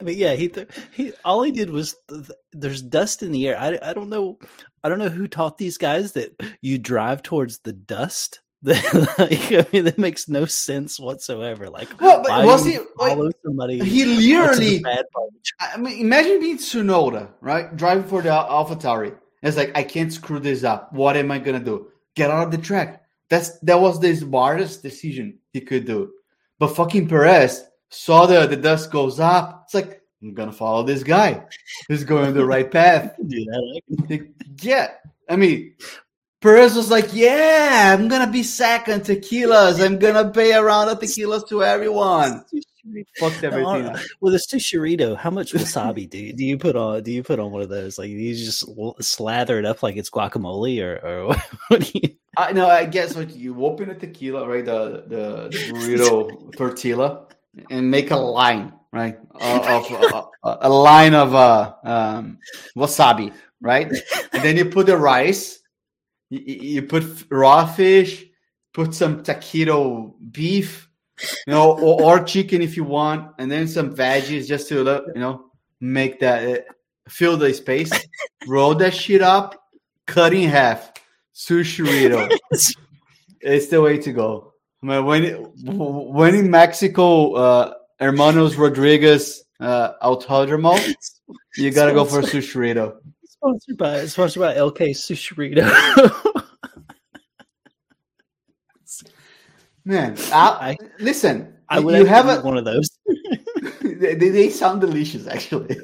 [0.00, 3.32] I mean, yeah, he th- he all he did was th- th- there's dust in
[3.32, 3.58] the air.
[3.58, 4.38] I, I don't know,
[4.84, 8.40] I don't know who taught these guys that you drive towards the dust.
[8.62, 8.80] like,
[9.52, 11.68] I mean, that makes no sense whatsoever.
[11.70, 13.78] Like, Well, but was he- you follow somebody?
[13.80, 14.82] He literally?
[15.60, 17.74] I mean, imagine being Tsunoda, right?
[17.76, 19.16] Driving for the AlphaTauri.
[19.42, 20.92] It's like I can't screw this up.
[20.92, 21.88] What am I gonna do?
[22.14, 23.04] Get out of the track.
[23.30, 26.12] That's that was the smartest decision he could do.
[26.58, 29.62] But fucking Perez saw the the dust goes up.
[29.66, 31.44] It's like I'm gonna follow this guy.
[31.88, 33.14] He's going the right path.
[33.26, 33.80] Do that.
[33.90, 34.30] I can- Like,
[34.62, 34.90] yeah,
[35.28, 35.74] I mean,
[36.40, 39.84] Perez was like, "Yeah, I'm gonna be second tequilas.
[39.84, 42.44] I'm gonna pay around of tequilas to everyone."
[43.18, 44.00] Fucked everything No, up.
[44.22, 47.02] With a sushirito, how much wasabi do you, do you put on?
[47.02, 47.98] Do you put on one of those?
[47.98, 48.64] Like, do you just
[49.04, 51.38] slather it up like it's guacamole, or or what,
[51.68, 52.16] what do you?
[52.38, 52.68] I know.
[52.68, 54.64] I guess what you open a tequila, right?
[54.64, 57.26] The the, the burrito tortilla,
[57.68, 59.18] and make a line, right?
[59.34, 59.92] Of
[60.44, 62.38] uh, a line of uh, um,
[62.76, 63.90] wasabi, right?
[64.32, 65.58] And then you put the rice.
[66.30, 68.24] You, you put raw fish.
[68.72, 70.88] Put some taquito beef,
[71.46, 75.20] you know, or, or chicken if you want, and then some veggies just to you
[75.20, 75.46] know
[75.80, 76.62] make that uh,
[77.08, 77.90] fill the space.
[78.46, 79.60] Roll that shit up,
[80.06, 80.92] cut in half.
[81.38, 82.28] Sushirito.
[83.40, 84.52] It's the way to go.
[84.80, 90.76] When when in Mexico, uh, Hermanos Rodriguez uh, Autódromo,
[91.56, 92.96] you gotta go for a sushirito.
[93.24, 95.62] Sponsored by sponsored by LK Sushirito.
[99.84, 101.54] Man, I, I- listen.
[101.68, 102.46] I would you have, have a.
[102.46, 102.90] one of those.
[103.80, 105.76] They, they sound delicious, actually.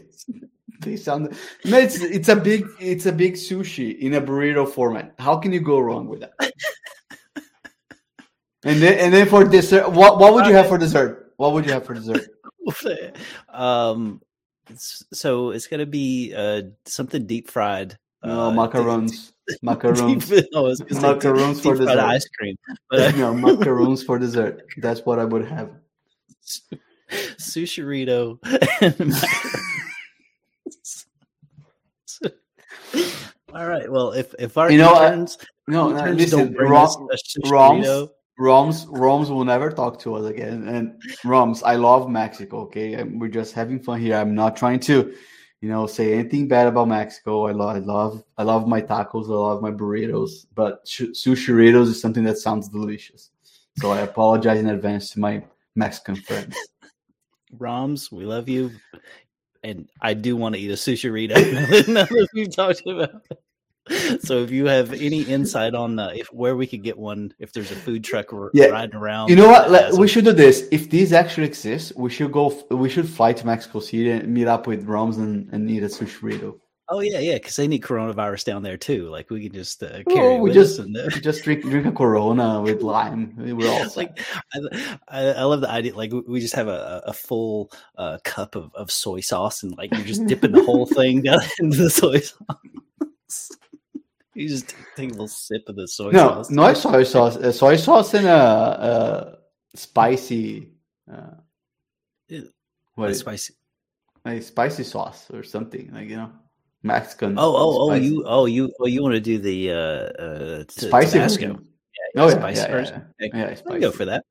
[0.84, 1.34] They sound.
[1.64, 5.14] No, it's it's a big it's a big sushi in a burrito format.
[5.18, 6.34] How can you go wrong with that?
[8.66, 11.32] And then and then for dessert, what what would you have for dessert?
[11.36, 12.22] What would you have for dessert?
[13.52, 14.22] um,
[14.70, 17.98] it's- so it's gonna be uh something deep fried.
[18.24, 20.30] No uh, macarons, deep- macarons.
[20.30, 21.98] deep- oh, I was deep- Macarons for dessert.
[21.98, 22.56] ice cream.
[22.88, 24.64] But uh, no macarons for dessert.
[24.78, 25.68] That's what I would have.
[27.36, 28.38] sushirito
[28.80, 29.60] and macarons.
[33.54, 33.90] All right.
[33.90, 37.08] Well, if if our You know, I- interns, No, no listen, Rom,
[37.44, 40.66] Roms, Roms, Roms will never talk to us again.
[40.68, 42.62] And Roms, I love Mexico.
[42.62, 44.16] Okay, and we're just having fun here.
[44.16, 45.14] I'm not trying to,
[45.60, 47.46] you know, say anything bad about Mexico.
[47.46, 49.26] I love, I love, I love my tacos.
[49.26, 50.46] I love my burritos.
[50.54, 53.30] But sh- sushiritos is something that sounds delicious.
[53.78, 55.44] So I apologize in advance to my
[55.76, 56.56] Mexican friends.
[57.56, 58.72] Roms, we love you.
[59.64, 60.76] And I do want to eat a
[61.88, 63.10] now that we've talked about.
[63.30, 64.22] it.
[64.22, 67.52] So if you have any insight on uh, if where we could get one, if
[67.52, 68.66] there's a food truck r- Yeah.
[68.66, 69.70] riding around, You know what?
[69.70, 70.66] Let, we should do this.
[70.70, 72.50] If these actually exist, we should go.
[72.50, 75.82] f- We should fly to Mexico City and meet up with Roms and, and eat
[75.82, 76.60] a sushirito.
[76.90, 79.08] Oh yeah, yeah, because they need coronavirus down there too.
[79.08, 81.86] Like we can just uh, Oh, carry it we just- and uh, Just drink drink
[81.86, 83.32] a Corona with lime.
[83.38, 84.18] We're all like
[85.08, 85.94] I, I, love the idea.
[85.96, 89.92] Like we- just have a, a full uh, cup of, of soy sauce, and like
[89.94, 93.50] you're just dipping the whole thing down into the soy sauce.
[94.34, 96.50] you just take a little sip of the soy No, sauce.
[96.50, 97.36] not soy sauce.
[97.38, 99.38] Uh, soy sauce and a,
[99.72, 100.70] a spicy.
[101.10, 101.30] Uh,
[102.28, 102.40] Yeah,
[102.94, 103.54] what spicy.
[104.26, 106.30] a spicy sauce or something like you know
[106.84, 107.38] Mexican.
[107.38, 107.88] Oh, oh, oh!
[107.88, 109.74] spicy- You, oh, you, oh, you want to do the uh,
[110.22, 111.46] uh, t- spicy Tabasco?
[111.46, 111.68] version.
[112.16, 113.04] Oh yeah, spicy yeah, yeah, version.
[113.18, 113.28] yeah.
[113.34, 113.80] Yeah, spicy.
[113.80, 114.24] go for that.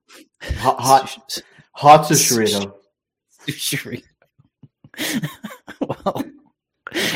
[0.60, 1.42] Hot, hot,
[1.74, 2.74] hot sushirito.
[3.48, 4.04] Sushi.
[5.82, 6.24] well,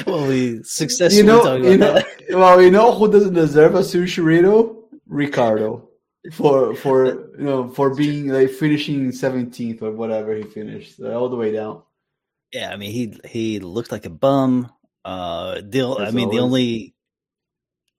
[0.08, 1.94] well, we successfully You know, talked you know.
[1.94, 2.08] that.
[2.32, 4.76] Well, you know who doesn't deserve a sushirito?
[5.08, 5.88] Ricciardo.
[6.34, 7.06] For for
[7.38, 11.84] you know for being like finishing seventeenth or whatever he finished all the way down.
[12.52, 14.70] Yeah, I mean, he he looked like a bum.
[15.08, 16.94] Uh, the, I mean, the only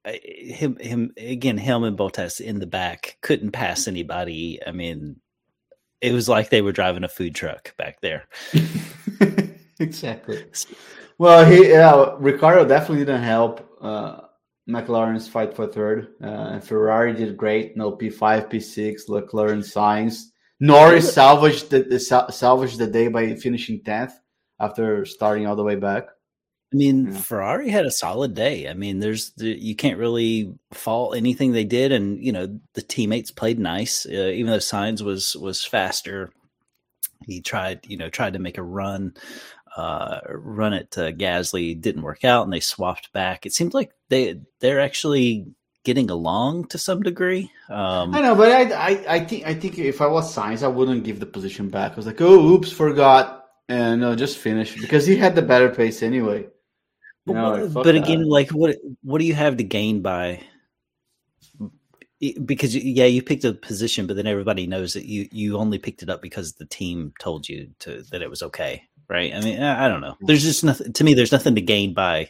[0.05, 4.61] him him again, him and Bottas in the back couldn't pass anybody.
[4.66, 5.16] I mean,
[6.01, 8.25] it was like they were driving a food truck back there.
[9.81, 10.44] exactly.
[11.18, 14.21] Well, he yeah, Ricciardo definitely didn't help uh,
[14.68, 16.09] McLaren's fight for third.
[16.23, 17.77] Uh, Ferrari did great.
[17.77, 19.09] No P five, P six.
[19.09, 20.25] Leclerc and Sainz.
[20.61, 24.12] Norris salvaged the, the salvaged the day by finishing tenth.
[24.61, 26.09] after starting all the way back.
[26.72, 27.18] I mean, Yeah.
[27.18, 28.68] Ferrari had a solid day.
[28.68, 33.31] I mean, there's you can't really fault anything they did, and you know the teammates
[33.31, 34.04] played nice.
[34.04, 36.31] Uh, even though Sainz was was faster,
[37.26, 39.14] he tried you know tried to make a run,
[39.78, 43.46] uh, run it to Gasly, didn't work out, and they swapped back.
[43.46, 45.46] It seems like they they're actually
[45.85, 47.50] getting along to some degree.
[47.70, 50.66] Um, I know, but I, I, I think, I think if I was Sainz, I
[50.68, 51.92] wouldn't give the position back.
[51.92, 55.70] I was like, oh, oops, forgot, and no, just finish because he had the better
[55.70, 56.46] pace anyway.
[57.35, 57.97] But, like, fuck but that.
[57.97, 60.43] again, like what what do you have to gain by?
[62.45, 66.03] Because yeah, you picked a position, but then everybody knows that you you only picked
[66.03, 69.33] it up because the team told you to that it was okay, right?
[69.35, 70.17] I mean, I, I don't know.
[70.23, 70.27] Mm.
[70.27, 71.14] There's just nothing to me.
[71.14, 72.29] There's nothing to gain by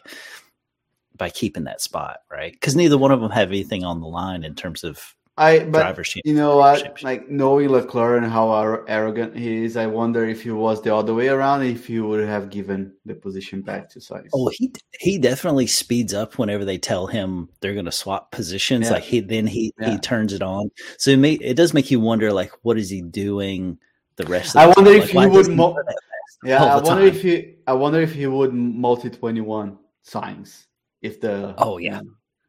[1.16, 2.52] by keeping that spot, right?
[2.52, 5.80] Because neither one of them have anything on the line in terms of I, but
[5.80, 6.14] drivers.
[6.24, 7.02] you know what?
[7.02, 8.52] Like knowing Leclerc and how
[8.88, 12.26] arrogant he is, I wonder if he was the other way around, if he would
[12.26, 14.28] have given the position back to Sainz.
[14.34, 18.86] Oh, he he definitely speeds up whenever they tell him they're going to swap positions.
[18.86, 18.92] Yeah.
[18.94, 19.90] Like he then he Yeah.
[19.92, 20.70] he turns it on.
[20.98, 23.78] So it may, it does make you wonder, like, what is he doing
[24.16, 24.48] the rest?
[24.48, 25.02] of the I wonder time?
[25.02, 27.16] if Like, he would mo- do that fast yeah, I wonder time?
[27.16, 30.66] if he, I wonder if he would multi twenty one Sainz
[31.00, 32.00] if the Oh, yeah.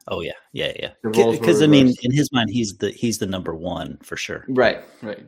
[0.10, 0.91] Oh yeah, yeah, yeah.
[1.04, 3.98] The roles were Because I mean, in his mind, he's the he's the number one
[4.04, 4.45] for sure.
[4.50, 5.26] right, right.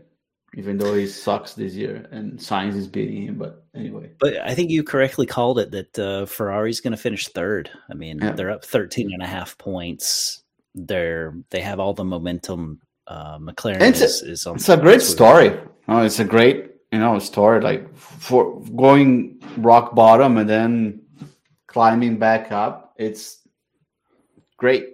[0.58, 4.12] Even though he sucks this year and Sainz is beating him, but anyway.
[4.20, 7.70] But I think you correctly called it that uh, Ferrari's going to finish third.
[7.90, 8.34] I mean, Yeah.
[8.34, 10.44] they're up 13 and a half points.
[10.76, 12.82] They're they have all the momentum.
[13.08, 14.56] Uh, McLaren It's a- is, is on.
[14.56, 15.58] It's a great story.
[15.88, 17.62] Oh, it's a great, you know, story.
[17.62, 21.02] Like for going rock bottom and then
[21.68, 22.94] climbing back up.
[22.98, 23.38] It's
[24.62, 24.86] great.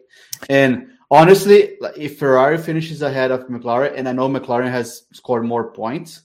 [0.49, 5.71] And honestly, if Ferrari finishes ahead of McLaren, and I know McLaren has scored more
[5.75, 6.23] points,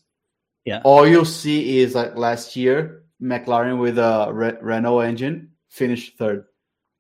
[0.65, 0.81] Yeah.
[0.85, 6.47] all you'll see is like last year, McLaren with a Re- Renault engine finished third,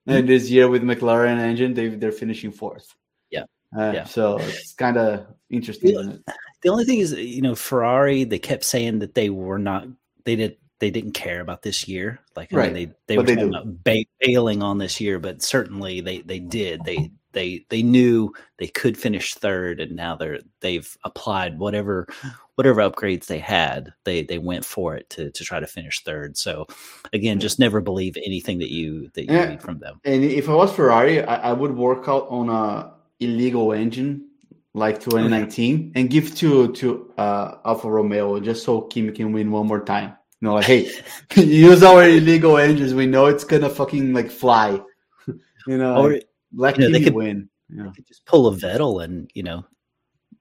[0.06, 2.86] and this year with McLaren engine, they they're finishing fourth.
[3.30, 3.46] Yeah.
[3.76, 4.04] Uh, Yeah.
[4.04, 5.94] So it's kind of interesting.
[5.94, 6.22] It?
[6.62, 8.24] The only thing is, you know, Ferrari.
[8.26, 9.86] They kept saying that they were not.
[10.24, 10.56] They did.
[10.82, 12.18] They didn't care about this year.
[12.34, 15.20] Like, I mean, they they But were they talking about ba- bailing on this year,
[15.20, 16.82] but certainly they they did.
[16.84, 22.08] They they they knew they could finish third, and now they're they've applied whatever
[22.56, 23.92] whatever upgrades they had.
[24.02, 26.36] They they went for it to to try to finish third.
[26.36, 26.66] So,
[27.12, 29.50] again, just never believe anything that you that you Yeah.
[29.50, 30.00] read from them.
[30.04, 34.26] And if I was Ferrari, I, I would work out on a illegal engine
[34.74, 39.68] like 2019 and give to to uh, Alfa Romeo just so Kimi can win one
[39.68, 40.16] more time.
[40.42, 40.90] You know, like hey,
[41.36, 42.92] use our illegal engines.
[42.94, 44.80] We know it's gonna fucking like fly.
[45.68, 46.18] you know, Or
[46.52, 47.48] like, you know, they could- win.
[47.74, 47.90] Yeah.
[47.96, 49.64] could just pull a Vettel and you know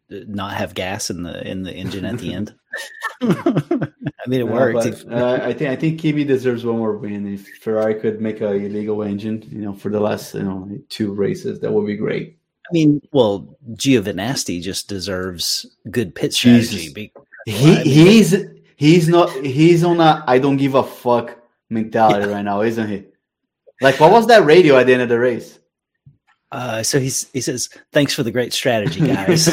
[0.09, 2.53] not have gas in the in the engine at the end.
[3.21, 5.05] I mean, it Uh, worked.
[5.07, 7.25] but, uh, I think I think Kimi deserves one more win.
[7.33, 11.13] If Ferrari could make a illegal engine, you know, for the last you know two
[11.13, 12.37] races, that would be great.
[12.69, 16.77] I mean, well, Giovinazzi just deserves good pit strategy.
[16.77, 16.93] Jesus.
[16.93, 17.13] Be-
[17.45, 18.35] He I mean, he's
[18.81, 21.37] he's not he's on a I don't give a fuck
[21.69, 22.99] mentality right now, isn't he?
[23.79, 25.59] Like what was that radio at the end of the race?
[26.51, 29.47] uh, so he's he says, "Thanks for the great strategy, guys."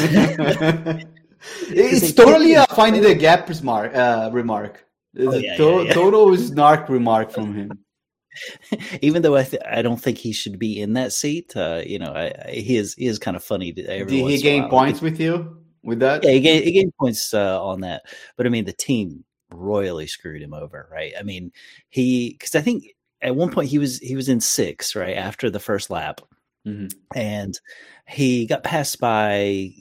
[1.69, 3.95] it's totally a finding the gap remark.
[3.95, 4.85] Uh, remark.
[5.13, 5.93] It's Oh, a yeah, to- yeah, yeah.
[5.93, 7.71] total snark remark from him.
[9.01, 11.55] Even though I th- I don't think he should be in that seat.
[11.55, 13.71] Uh, you know, I, I, he is he is kind of funny.
[13.73, 16.23] To, Did he gain points with you with that?
[16.23, 18.03] Yeah, he gained, he gained points uh, on that.
[18.37, 21.13] But I mean, the team royally screwed him over, right?
[21.19, 21.51] I mean,
[21.89, 22.85] he because I think
[23.21, 26.21] at one point he was he was in six right after the first lap,
[26.65, 26.93] Mhm.
[27.15, 27.59] and
[28.07, 29.71] he got passed by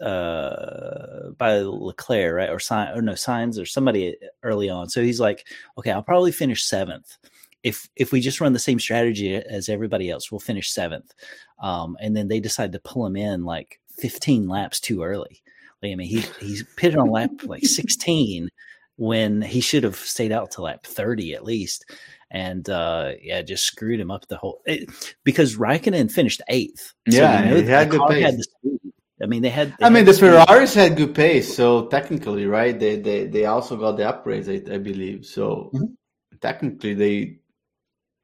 [0.00, 4.88] uh by Leclerc, right, or Sainz or no Sainz or somebody early on.
[4.88, 5.46] So he's like,
[5.78, 7.16] okay, I'll probably finish seventh.
[7.62, 11.12] If, if we just run the same strategy as everybody else, we'll finish seventh.
[11.58, 15.42] Um, and then they decide to pull him in like 15 laps too early.
[15.82, 18.48] Like, I mean, he he's pitted on lap like 16
[18.96, 21.84] when he should have stayed out to lap 30 at least.
[22.30, 24.90] And uh, yeah, just screwed him up the whole it,
[25.22, 26.92] because Raikkonen finished eighth.
[27.06, 28.24] Yeah, you know he had good car pace.
[28.24, 28.92] had the speed.
[29.22, 29.76] I mean, they had.
[29.78, 30.30] they I mean, had the speed.
[30.30, 32.78] Ferraris had good pace, so technically, right?
[32.78, 35.24] They they they also got the upgrades, I, I believe.
[35.24, 35.94] So Mhm.
[36.40, 37.38] technically, they you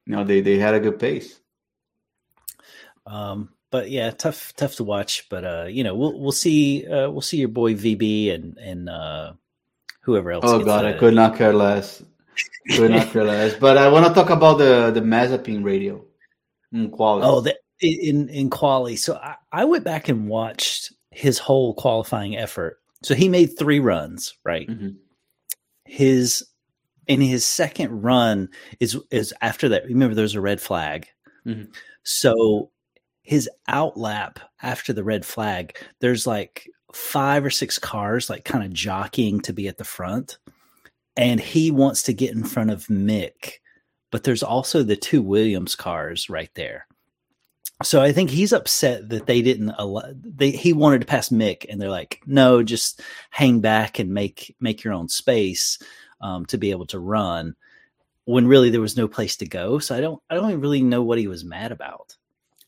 [0.05, 1.39] know they they had a good pace.
[3.05, 5.27] Um, but yeah, tough, tough to watch.
[5.29, 6.85] But uh, you know, we'll we'll see.
[6.85, 9.33] Uh, we'll see your boy VB and and uh,
[10.01, 10.43] whoever else.
[10.45, 12.03] Oh god, I could not care less.
[12.75, 13.55] Could not care less.
[13.59, 16.05] But I want to talk about the the Mazepin radio
[16.71, 17.25] mm, quality.
[17.27, 18.95] Oh, the, in in quali.
[18.95, 22.77] So I, I went back and watched his whole qualifying effort.
[23.01, 24.69] So he made three runs, right?
[24.69, 24.97] Mhm.
[25.85, 26.45] His
[27.07, 28.49] in his second run
[28.79, 29.85] is is after that.
[29.85, 31.07] Remember, there's a red flag,
[31.47, 31.73] Mhm.
[32.03, 32.69] so
[33.23, 38.73] his outlap after the red flag, there's like five or six cars like kind of
[38.73, 40.37] jockeying to be at the front,
[41.17, 43.53] and he wants to get in front of Mick,
[44.11, 46.85] but there's also the two Williams cars right there.
[47.81, 50.03] So I think he's upset that they didn't allow.
[50.13, 54.55] They he wanted to pass Mick, and they're like, "No, just hang back and make
[54.59, 55.79] make your own space
[56.21, 57.55] um, to be able to run."
[58.25, 59.79] When really there was no place to go.
[59.79, 62.15] So I don't I don't really know what he was mad about.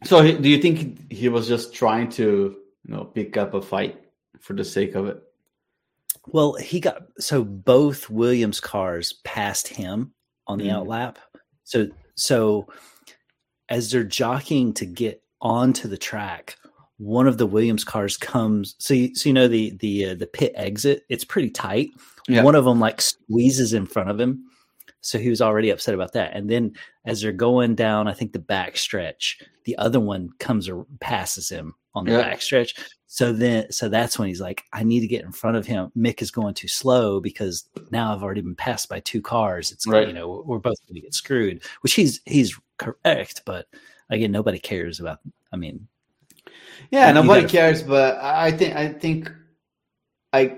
[0.03, 3.99] So, do you think he was just trying to, you know, pick up a fight
[4.39, 5.21] for the sake of it?
[6.27, 10.13] Well, he got so both Williams cars passed him
[10.47, 10.85] on the Mhm.
[10.85, 11.15] outlap.
[11.63, 12.67] So so
[13.69, 16.57] as they're jockeying to get onto the track,
[16.97, 18.75] one of the Williams cars comes.
[18.79, 21.03] So you, so you know the the uh, the pit exit.
[21.09, 21.89] It's pretty tight.
[22.27, 22.43] Yeah.
[22.43, 24.45] One of them like squeezes in front of him.
[25.05, 26.35] So he was already upset about that.
[26.35, 26.73] And then
[27.05, 31.47] as they're going down, I think the back stretch, the other one comes or passes
[31.47, 32.21] him on the Yeah.
[32.21, 32.73] back stretch.
[33.07, 35.91] So then, so that's when he's like, I need to get in front of him.
[35.95, 39.71] Mick is going too slow because now I've already been passed by two cars.
[39.71, 40.07] It's Right.
[40.07, 43.67] you know we're both going to get screwed, which he's he's correct, but
[44.09, 45.19] again, nobody cares about.
[45.53, 45.87] I mean,
[46.89, 49.31] Yeah, nobody gotta- cares, but I I think I think
[50.33, 50.57] I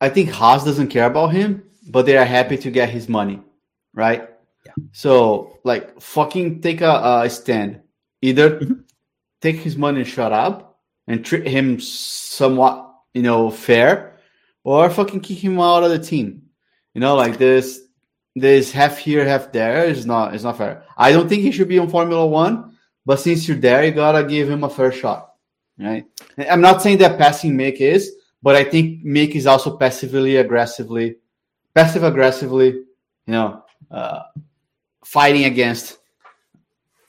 [0.00, 3.40] I think Haas doesn't care about him, but they are happy to get his money,
[3.94, 4.28] right?
[4.66, 4.72] Yeah.
[4.92, 7.80] So like fucking take a, a stand.
[8.22, 8.84] Either Mhm.
[9.40, 14.16] take his money and shut up and treat him somewhat, you know, fair,
[14.64, 16.42] or fucking kick him out of the team.
[16.94, 17.80] You know, like this
[18.34, 20.82] this half here, half there is not is not fair.
[20.96, 22.76] I don't think he should be on Formula One,
[23.06, 25.34] but since you're there, you gotta give him a fair shot,
[25.78, 26.04] right?
[26.50, 28.12] I'm not saying that passing Mick is,
[28.42, 31.16] but I think Mick is also passively aggressively,
[31.74, 32.84] passive aggressively, you
[33.32, 34.22] know, uh,
[35.04, 35.98] fighting against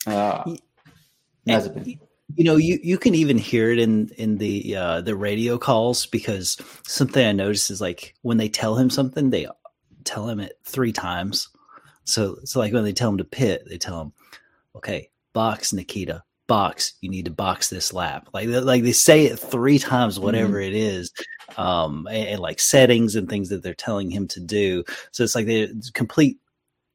[0.08, 0.44] uh,
[1.48, 2.00] Mazepin.
[2.36, 6.06] you know, you, you can even hear it in in the uh, the radio calls
[6.06, 6.58] because
[6.88, 9.48] something I noticed is like when they tell him something, they
[10.04, 11.50] tell him it three times.
[12.06, 14.14] So so like when they tell him to pit, they tell him,
[14.76, 16.94] "Okay, box Nikita, box.
[17.02, 20.60] You need to box this lap." Like they- like they say it three times, whatever
[20.60, 21.12] it is,
[21.58, 24.84] um, and, and like settings and things that they're telling him to do.
[25.12, 26.38] So it's like they complete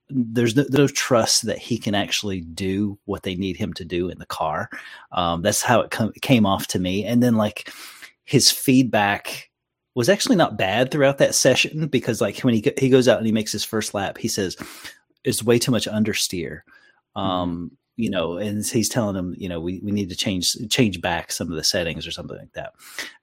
[0.09, 4.09] there's no, no trust that he can actually do what they need him to do
[4.09, 4.69] in the car.
[5.13, 7.05] Um, that's how it com- came off to me.
[7.05, 7.71] And then like
[8.25, 9.51] his feedback
[9.95, 13.27] was actually not bad throughout that session because like when he he goes out and
[13.27, 14.57] he makes his first lap, he says
[15.25, 16.61] it's way too much understeer.
[17.17, 21.01] Um, you know, and he's telling him, you know, we, we need to change change
[21.01, 22.73] back some of the settings or something like that.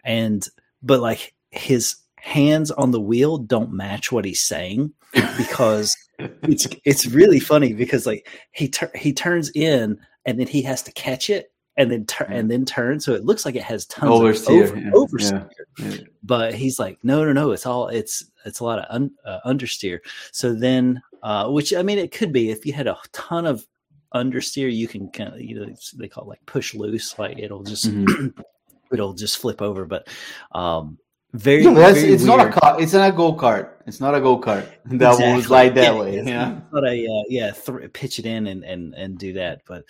[0.03, 0.47] And
[0.81, 4.93] but like his hands on the wheel don't match what he's saying
[5.37, 5.95] because
[6.43, 10.83] it's it's really funny because like he tur- he turns in and then he has
[10.83, 12.99] to catch it and then turn and then turn.
[12.99, 15.49] So it looks like it has tons Oversteer, of over, yeah, oversteer.
[15.79, 15.97] Yeah.
[16.21, 19.39] but he's like no no no it's all it's it's a lot of un, uh,
[19.45, 19.99] understeer.
[20.31, 23.65] So then uh which i mean it could be if you had a ton of
[24.13, 27.39] understeer you can kind of you know it's- they call it like push loose like
[27.39, 28.33] it'll just Mhm.
[28.93, 29.85] it'll just flip over.
[29.85, 30.07] But
[30.51, 30.97] um
[31.33, 32.81] very, Yeah, but that's, very it's not a car.
[32.81, 33.69] It's not a go kart.
[33.87, 35.41] It's not a go kart that will Exactly.
[35.43, 36.15] slide that Yeah, way.
[36.17, 36.59] it's Yeah.
[36.71, 39.85] not a uh, yeah th- pitch it in and and and do that but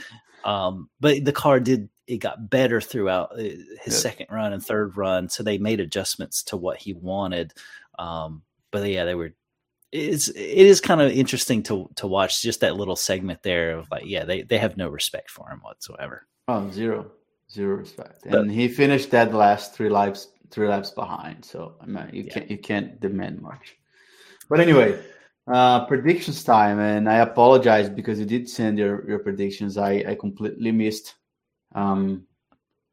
[0.45, 3.93] um but the car did it got better throughout uh, his Yeah.
[3.93, 7.53] second run and third run so they made adjustments to what he wanted
[7.99, 9.33] um but yeah they were
[9.91, 10.37] it's it
[10.71, 14.23] is kind of interesting to to watch just that little segment there of like yeah
[14.23, 17.11] they they have no respect for him whatsoever Oh, zero,
[17.51, 18.23] zero respect.
[18.25, 21.43] But- And he finished that last three laps, three laps behind.
[21.45, 22.33] So I mean, you Yeah.
[22.33, 23.75] can't you can't demand much.
[24.49, 24.99] But anyway,
[25.47, 29.77] uh, predictions time, and I apologize because you did send your your predictions.
[29.77, 31.15] I I completely missed.
[31.73, 32.27] Um,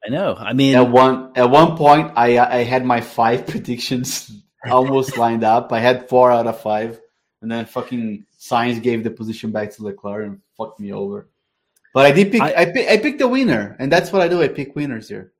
[0.06, 4.30] i know i mean at one at one point, I I had my five predictions
[4.70, 5.72] almost lined up.
[5.72, 7.00] I had four out of five,
[7.42, 11.28] and then fucking Sainz gave the position back to Leclerc and fucked me over.
[11.92, 12.40] But I did pick.
[12.42, 12.88] I, I- pick.
[12.88, 14.40] I picked the winner, and that's what I do.
[14.42, 15.32] I pick winners here.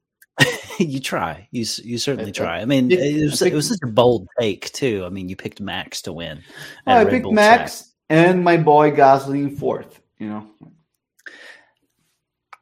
[0.85, 3.79] you try you you certainly I- try i mean it was, I it was such
[3.83, 6.43] a bold take too i mean you picked max to win
[6.87, 7.61] Oh, I Red picked Bull track.
[7.61, 10.01] Max and my boy Gasly fourth.
[10.19, 10.47] You know,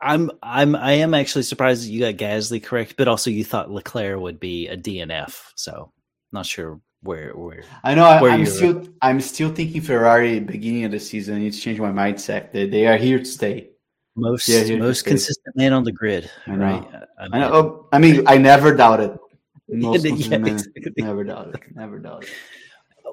[0.01, 3.71] I'm I'm I am actually surprised that you got Gasly correct, but also you thought
[3.71, 5.41] Leclerc would be a DNF.
[5.55, 5.93] So
[6.33, 8.21] not sure where where I know.
[8.21, 8.89] Where I'm you're- still.
[9.01, 11.37] I'm still thinking Ferrari beginning of the season.
[11.37, 12.53] I need to change my mindset.
[12.53, 13.71] They, they are here to stay.
[14.17, 16.65] Most Yeah, most consistent man on the grid, I know.
[16.65, 16.89] right?
[17.19, 17.53] I I mean, know.
[17.53, 19.19] oh, I mean, I never doubted.
[19.69, 20.93] Most Yeah, man, exactly.
[20.99, 21.61] never doubted.
[21.75, 22.31] Never doubted.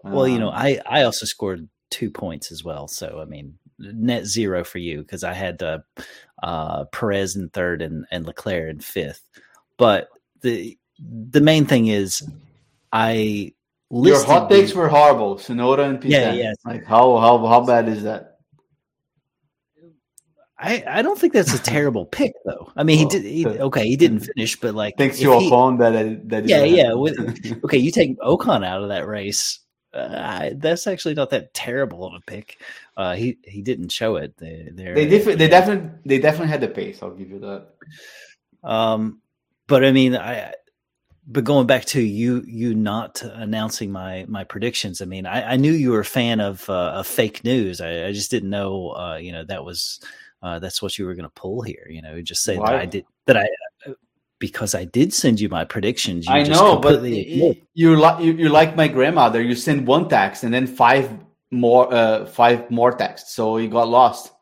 [0.03, 2.87] Well, you know, Um, I I also scored two points as well.
[2.87, 5.79] So I mean, net zero for you because I had uh,
[6.41, 9.21] uh, Perez in third and and Leclerc in fifth.
[9.77, 10.09] But
[10.41, 12.21] the the main thing is,
[12.91, 13.53] I
[13.91, 15.35] your hot takes were horrible.
[15.35, 16.09] Tsunoda and P10.
[16.09, 16.53] Yeah, yeah.
[16.65, 18.32] Like how how how bad is that?
[20.63, 22.71] I, I don't think that's a terrible pick though.
[22.75, 23.23] I mean, he did.
[23.23, 26.63] He, okay, he didn't finish, but like, Thanks to he- Ocon that that is Yeah,
[26.63, 27.19] yeah, with-
[27.65, 29.59] okay, you take Ocon out of that race.
[29.93, 32.59] Uh, that's actually not that terrible of a pick.
[32.97, 34.35] Uh, he he didn't show it.
[34.37, 37.03] They they're- def- they definitely they definitely had the pace.
[37.03, 37.67] I'll give you that.
[38.63, 39.21] Um,
[39.67, 40.53] but I mean, I.
[41.25, 45.01] But going back to you, you not announcing my my predictions.
[45.01, 47.79] I mean, I, I knew you were a fan of uh, of fake news.
[47.79, 50.01] I, I just didn't know, uh, you know, that was
[50.43, 51.87] uh, that's what you were going to pull here.
[51.89, 53.37] You know, just say that I did that.
[53.37, 53.47] I
[54.39, 56.27] because I did send you my predictions.
[56.27, 59.41] You I know, but completely y- you're like you, you're like my grandmother.
[59.41, 61.09] You send one text and then five
[61.49, 64.33] more uh five more texts, so you got lost.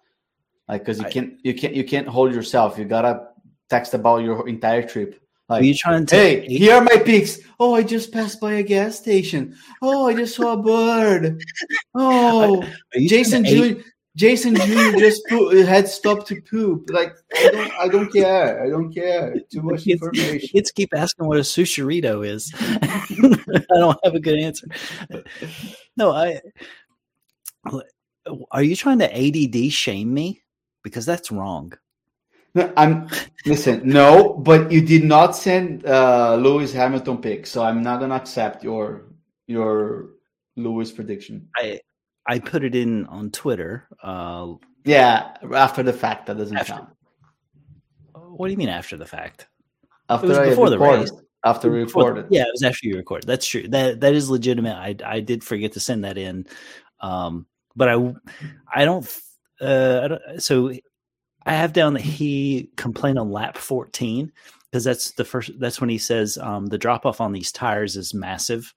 [0.67, 2.77] Like because you I- can't you can't you can't hold yourself.
[2.79, 3.27] You gotta
[3.69, 5.21] text about your entire trip.
[5.49, 6.15] Like, Are you trying to?
[6.15, 7.39] Hey, here are my picks.
[7.59, 9.55] Oh, I just passed by a gas station.
[9.81, 11.43] Oh, I just saw a bird.
[11.93, 12.63] Oh,
[12.95, 13.81] you Jason trying to aid- Jr.
[14.16, 14.97] Jason Jr.
[14.97, 15.22] just
[15.66, 16.89] had stopped to poop.
[16.89, 18.64] Like I don't, I don't care.
[18.64, 19.36] I don't care.
[19.51, 20.49] Too much Kids, information.
[20.49, 22.51] kids keep asking what a sushirito is.
[22.59, 24.68] I don't have a good answer.
[25.95, 26.41] No, I.
[28.51, 30.41] Are you trying to ADD shame me?
[30.84, 31.74] Because that's wrong.
[32.53, 33.07] No, I'm
[33.45, 33.82] listen.
[33.88, 38.64] No, but you did not send uh, Lewis Hamilton pick, so I'm not gonna accept
[38.64, 39.05] your
[39.47, 40.09] your
[40.57, 41.47] Lewis prediction.
[41.55, 41.80] I
[42.32, 43.88] I put it in on Twitter.
[44.01, 44.53] Uh,
[44.86, 46.89] Yeah, after the fact, that doesn't After- count.
[48.13, 49.47] what do you mean after the fact?
[50.09, 51.11] After was I before the race.
[51.43, 52.27] After we recorded.
[52.29, 53.27] Yeah, it was after you recorded.
[53.27, 53.67] That's true.
[53.67, 54.75] That that is legitimate.
[54.75, 56.45] I I did forget to send that in,
[56.99, 57.95] um, but I
[58.73, 59.05] I don't.
[59.59, 60.71] Uh, I don't, so
[61.45, 64.32] I have down that he complained on lap fourteen
[64.69, 65.51] because that's the first.
[65.59, 68.73] That's when he says um, the drop off on these tires is massive.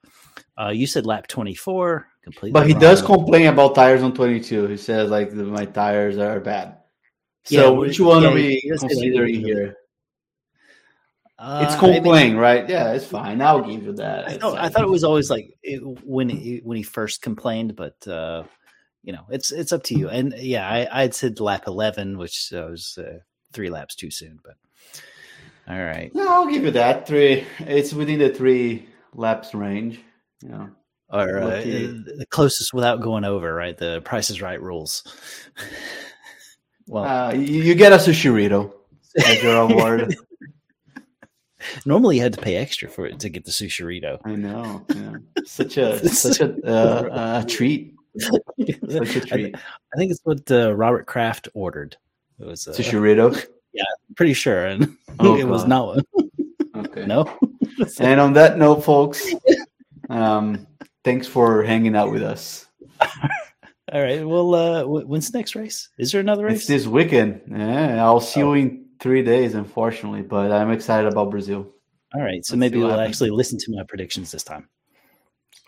[0.59, 2.07] Uh, you said lap twenty four.
[2.25, 2.81] Completely, But he wrong.
[2.81, 4.65] does complain about tires on 22.
[4.65, 6.79] He says like my tires are bad.
[7.43, 8.93] So Yeah, which one yeah, are we he does say that.
[8.95, 9.75] considering here?
[11.37, 12.67] Uh, it's I mean, right?
[12.67, 13.41] Yeah, it's fine.
[13.41, 14.27] I'll give you that.
[14.27, 17.75] I thought I thought it was always like it, when he, when he first complained,
[17.75, 18.43] but uh,
[19.03, 20.09] you know, it's it's up to you.
[20.09, 23.19] And yeah, I I had said lap eleven, which uh, was uh,
[23.53, 24.39] three laps too soon.
[24.43, 24.55] But
[25.67, 27.05] all right, No, I'll give you that.
[27.05, 27.45] Three.
[27.59, 29.99] It's within the three laps range.
[30.41, 30.69] Yeah.
[31.19, 33.77] Or uh, the closest without going over, right?
[33.77, 35.03] The Price is Right rules.
[36.87, 38.73] well, Uh, you, get a sushirito
[39.25, 40.15] as your award.
[41.85, 44.19] normally you had to pay extra for it to get the sushirito.
[44.25, 44.85] I know.
[44.93, 45.13] Yeah.
[45.45, 47.93] Such a such a uh, a treat.
[48.17, 49.55] Such a I, treat.
[49.55, 51.97] I think it's what uh, Robert Kraft ordered.
[52.39, 53.45] It was a uh, Sushirito.
[54.15, 55.99] pretty sure, and Oh, it was not.
[56.75, 57.05] Okay.
[57.05, 57.37] No.
[57.99, 59.25] And on that note, folks,
[60.09, 60.67] um,
[61.05, 62.65] thanks for hanging out with us.
[63.93, 64.27] All right.
[64.27, 65.87] Well, uh, when's the next race?
[65.97, 66.57] Is there another race?
[66.57, 67.41] It's this weekend.
[67.49, 71.71] Yeah, I'll see you in three days, unfortunately, but I'm excited about Brazil.
[72.13, 72.43] All right.
[72.43, 73.15] So Let's maybe see what we'll happens.
[73.15, 74.67] actually listen to my predictions this time.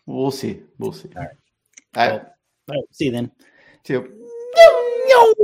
[0.05, 0.61] We'll see.
[0.79, 1.09] We'll see.
[1.15, 1.31] All right.
[1.95, 2.21] All right.
[2.69, 2.83] All right.
[2.91, 3.31] See you then.
[3.85, 5.37] See you.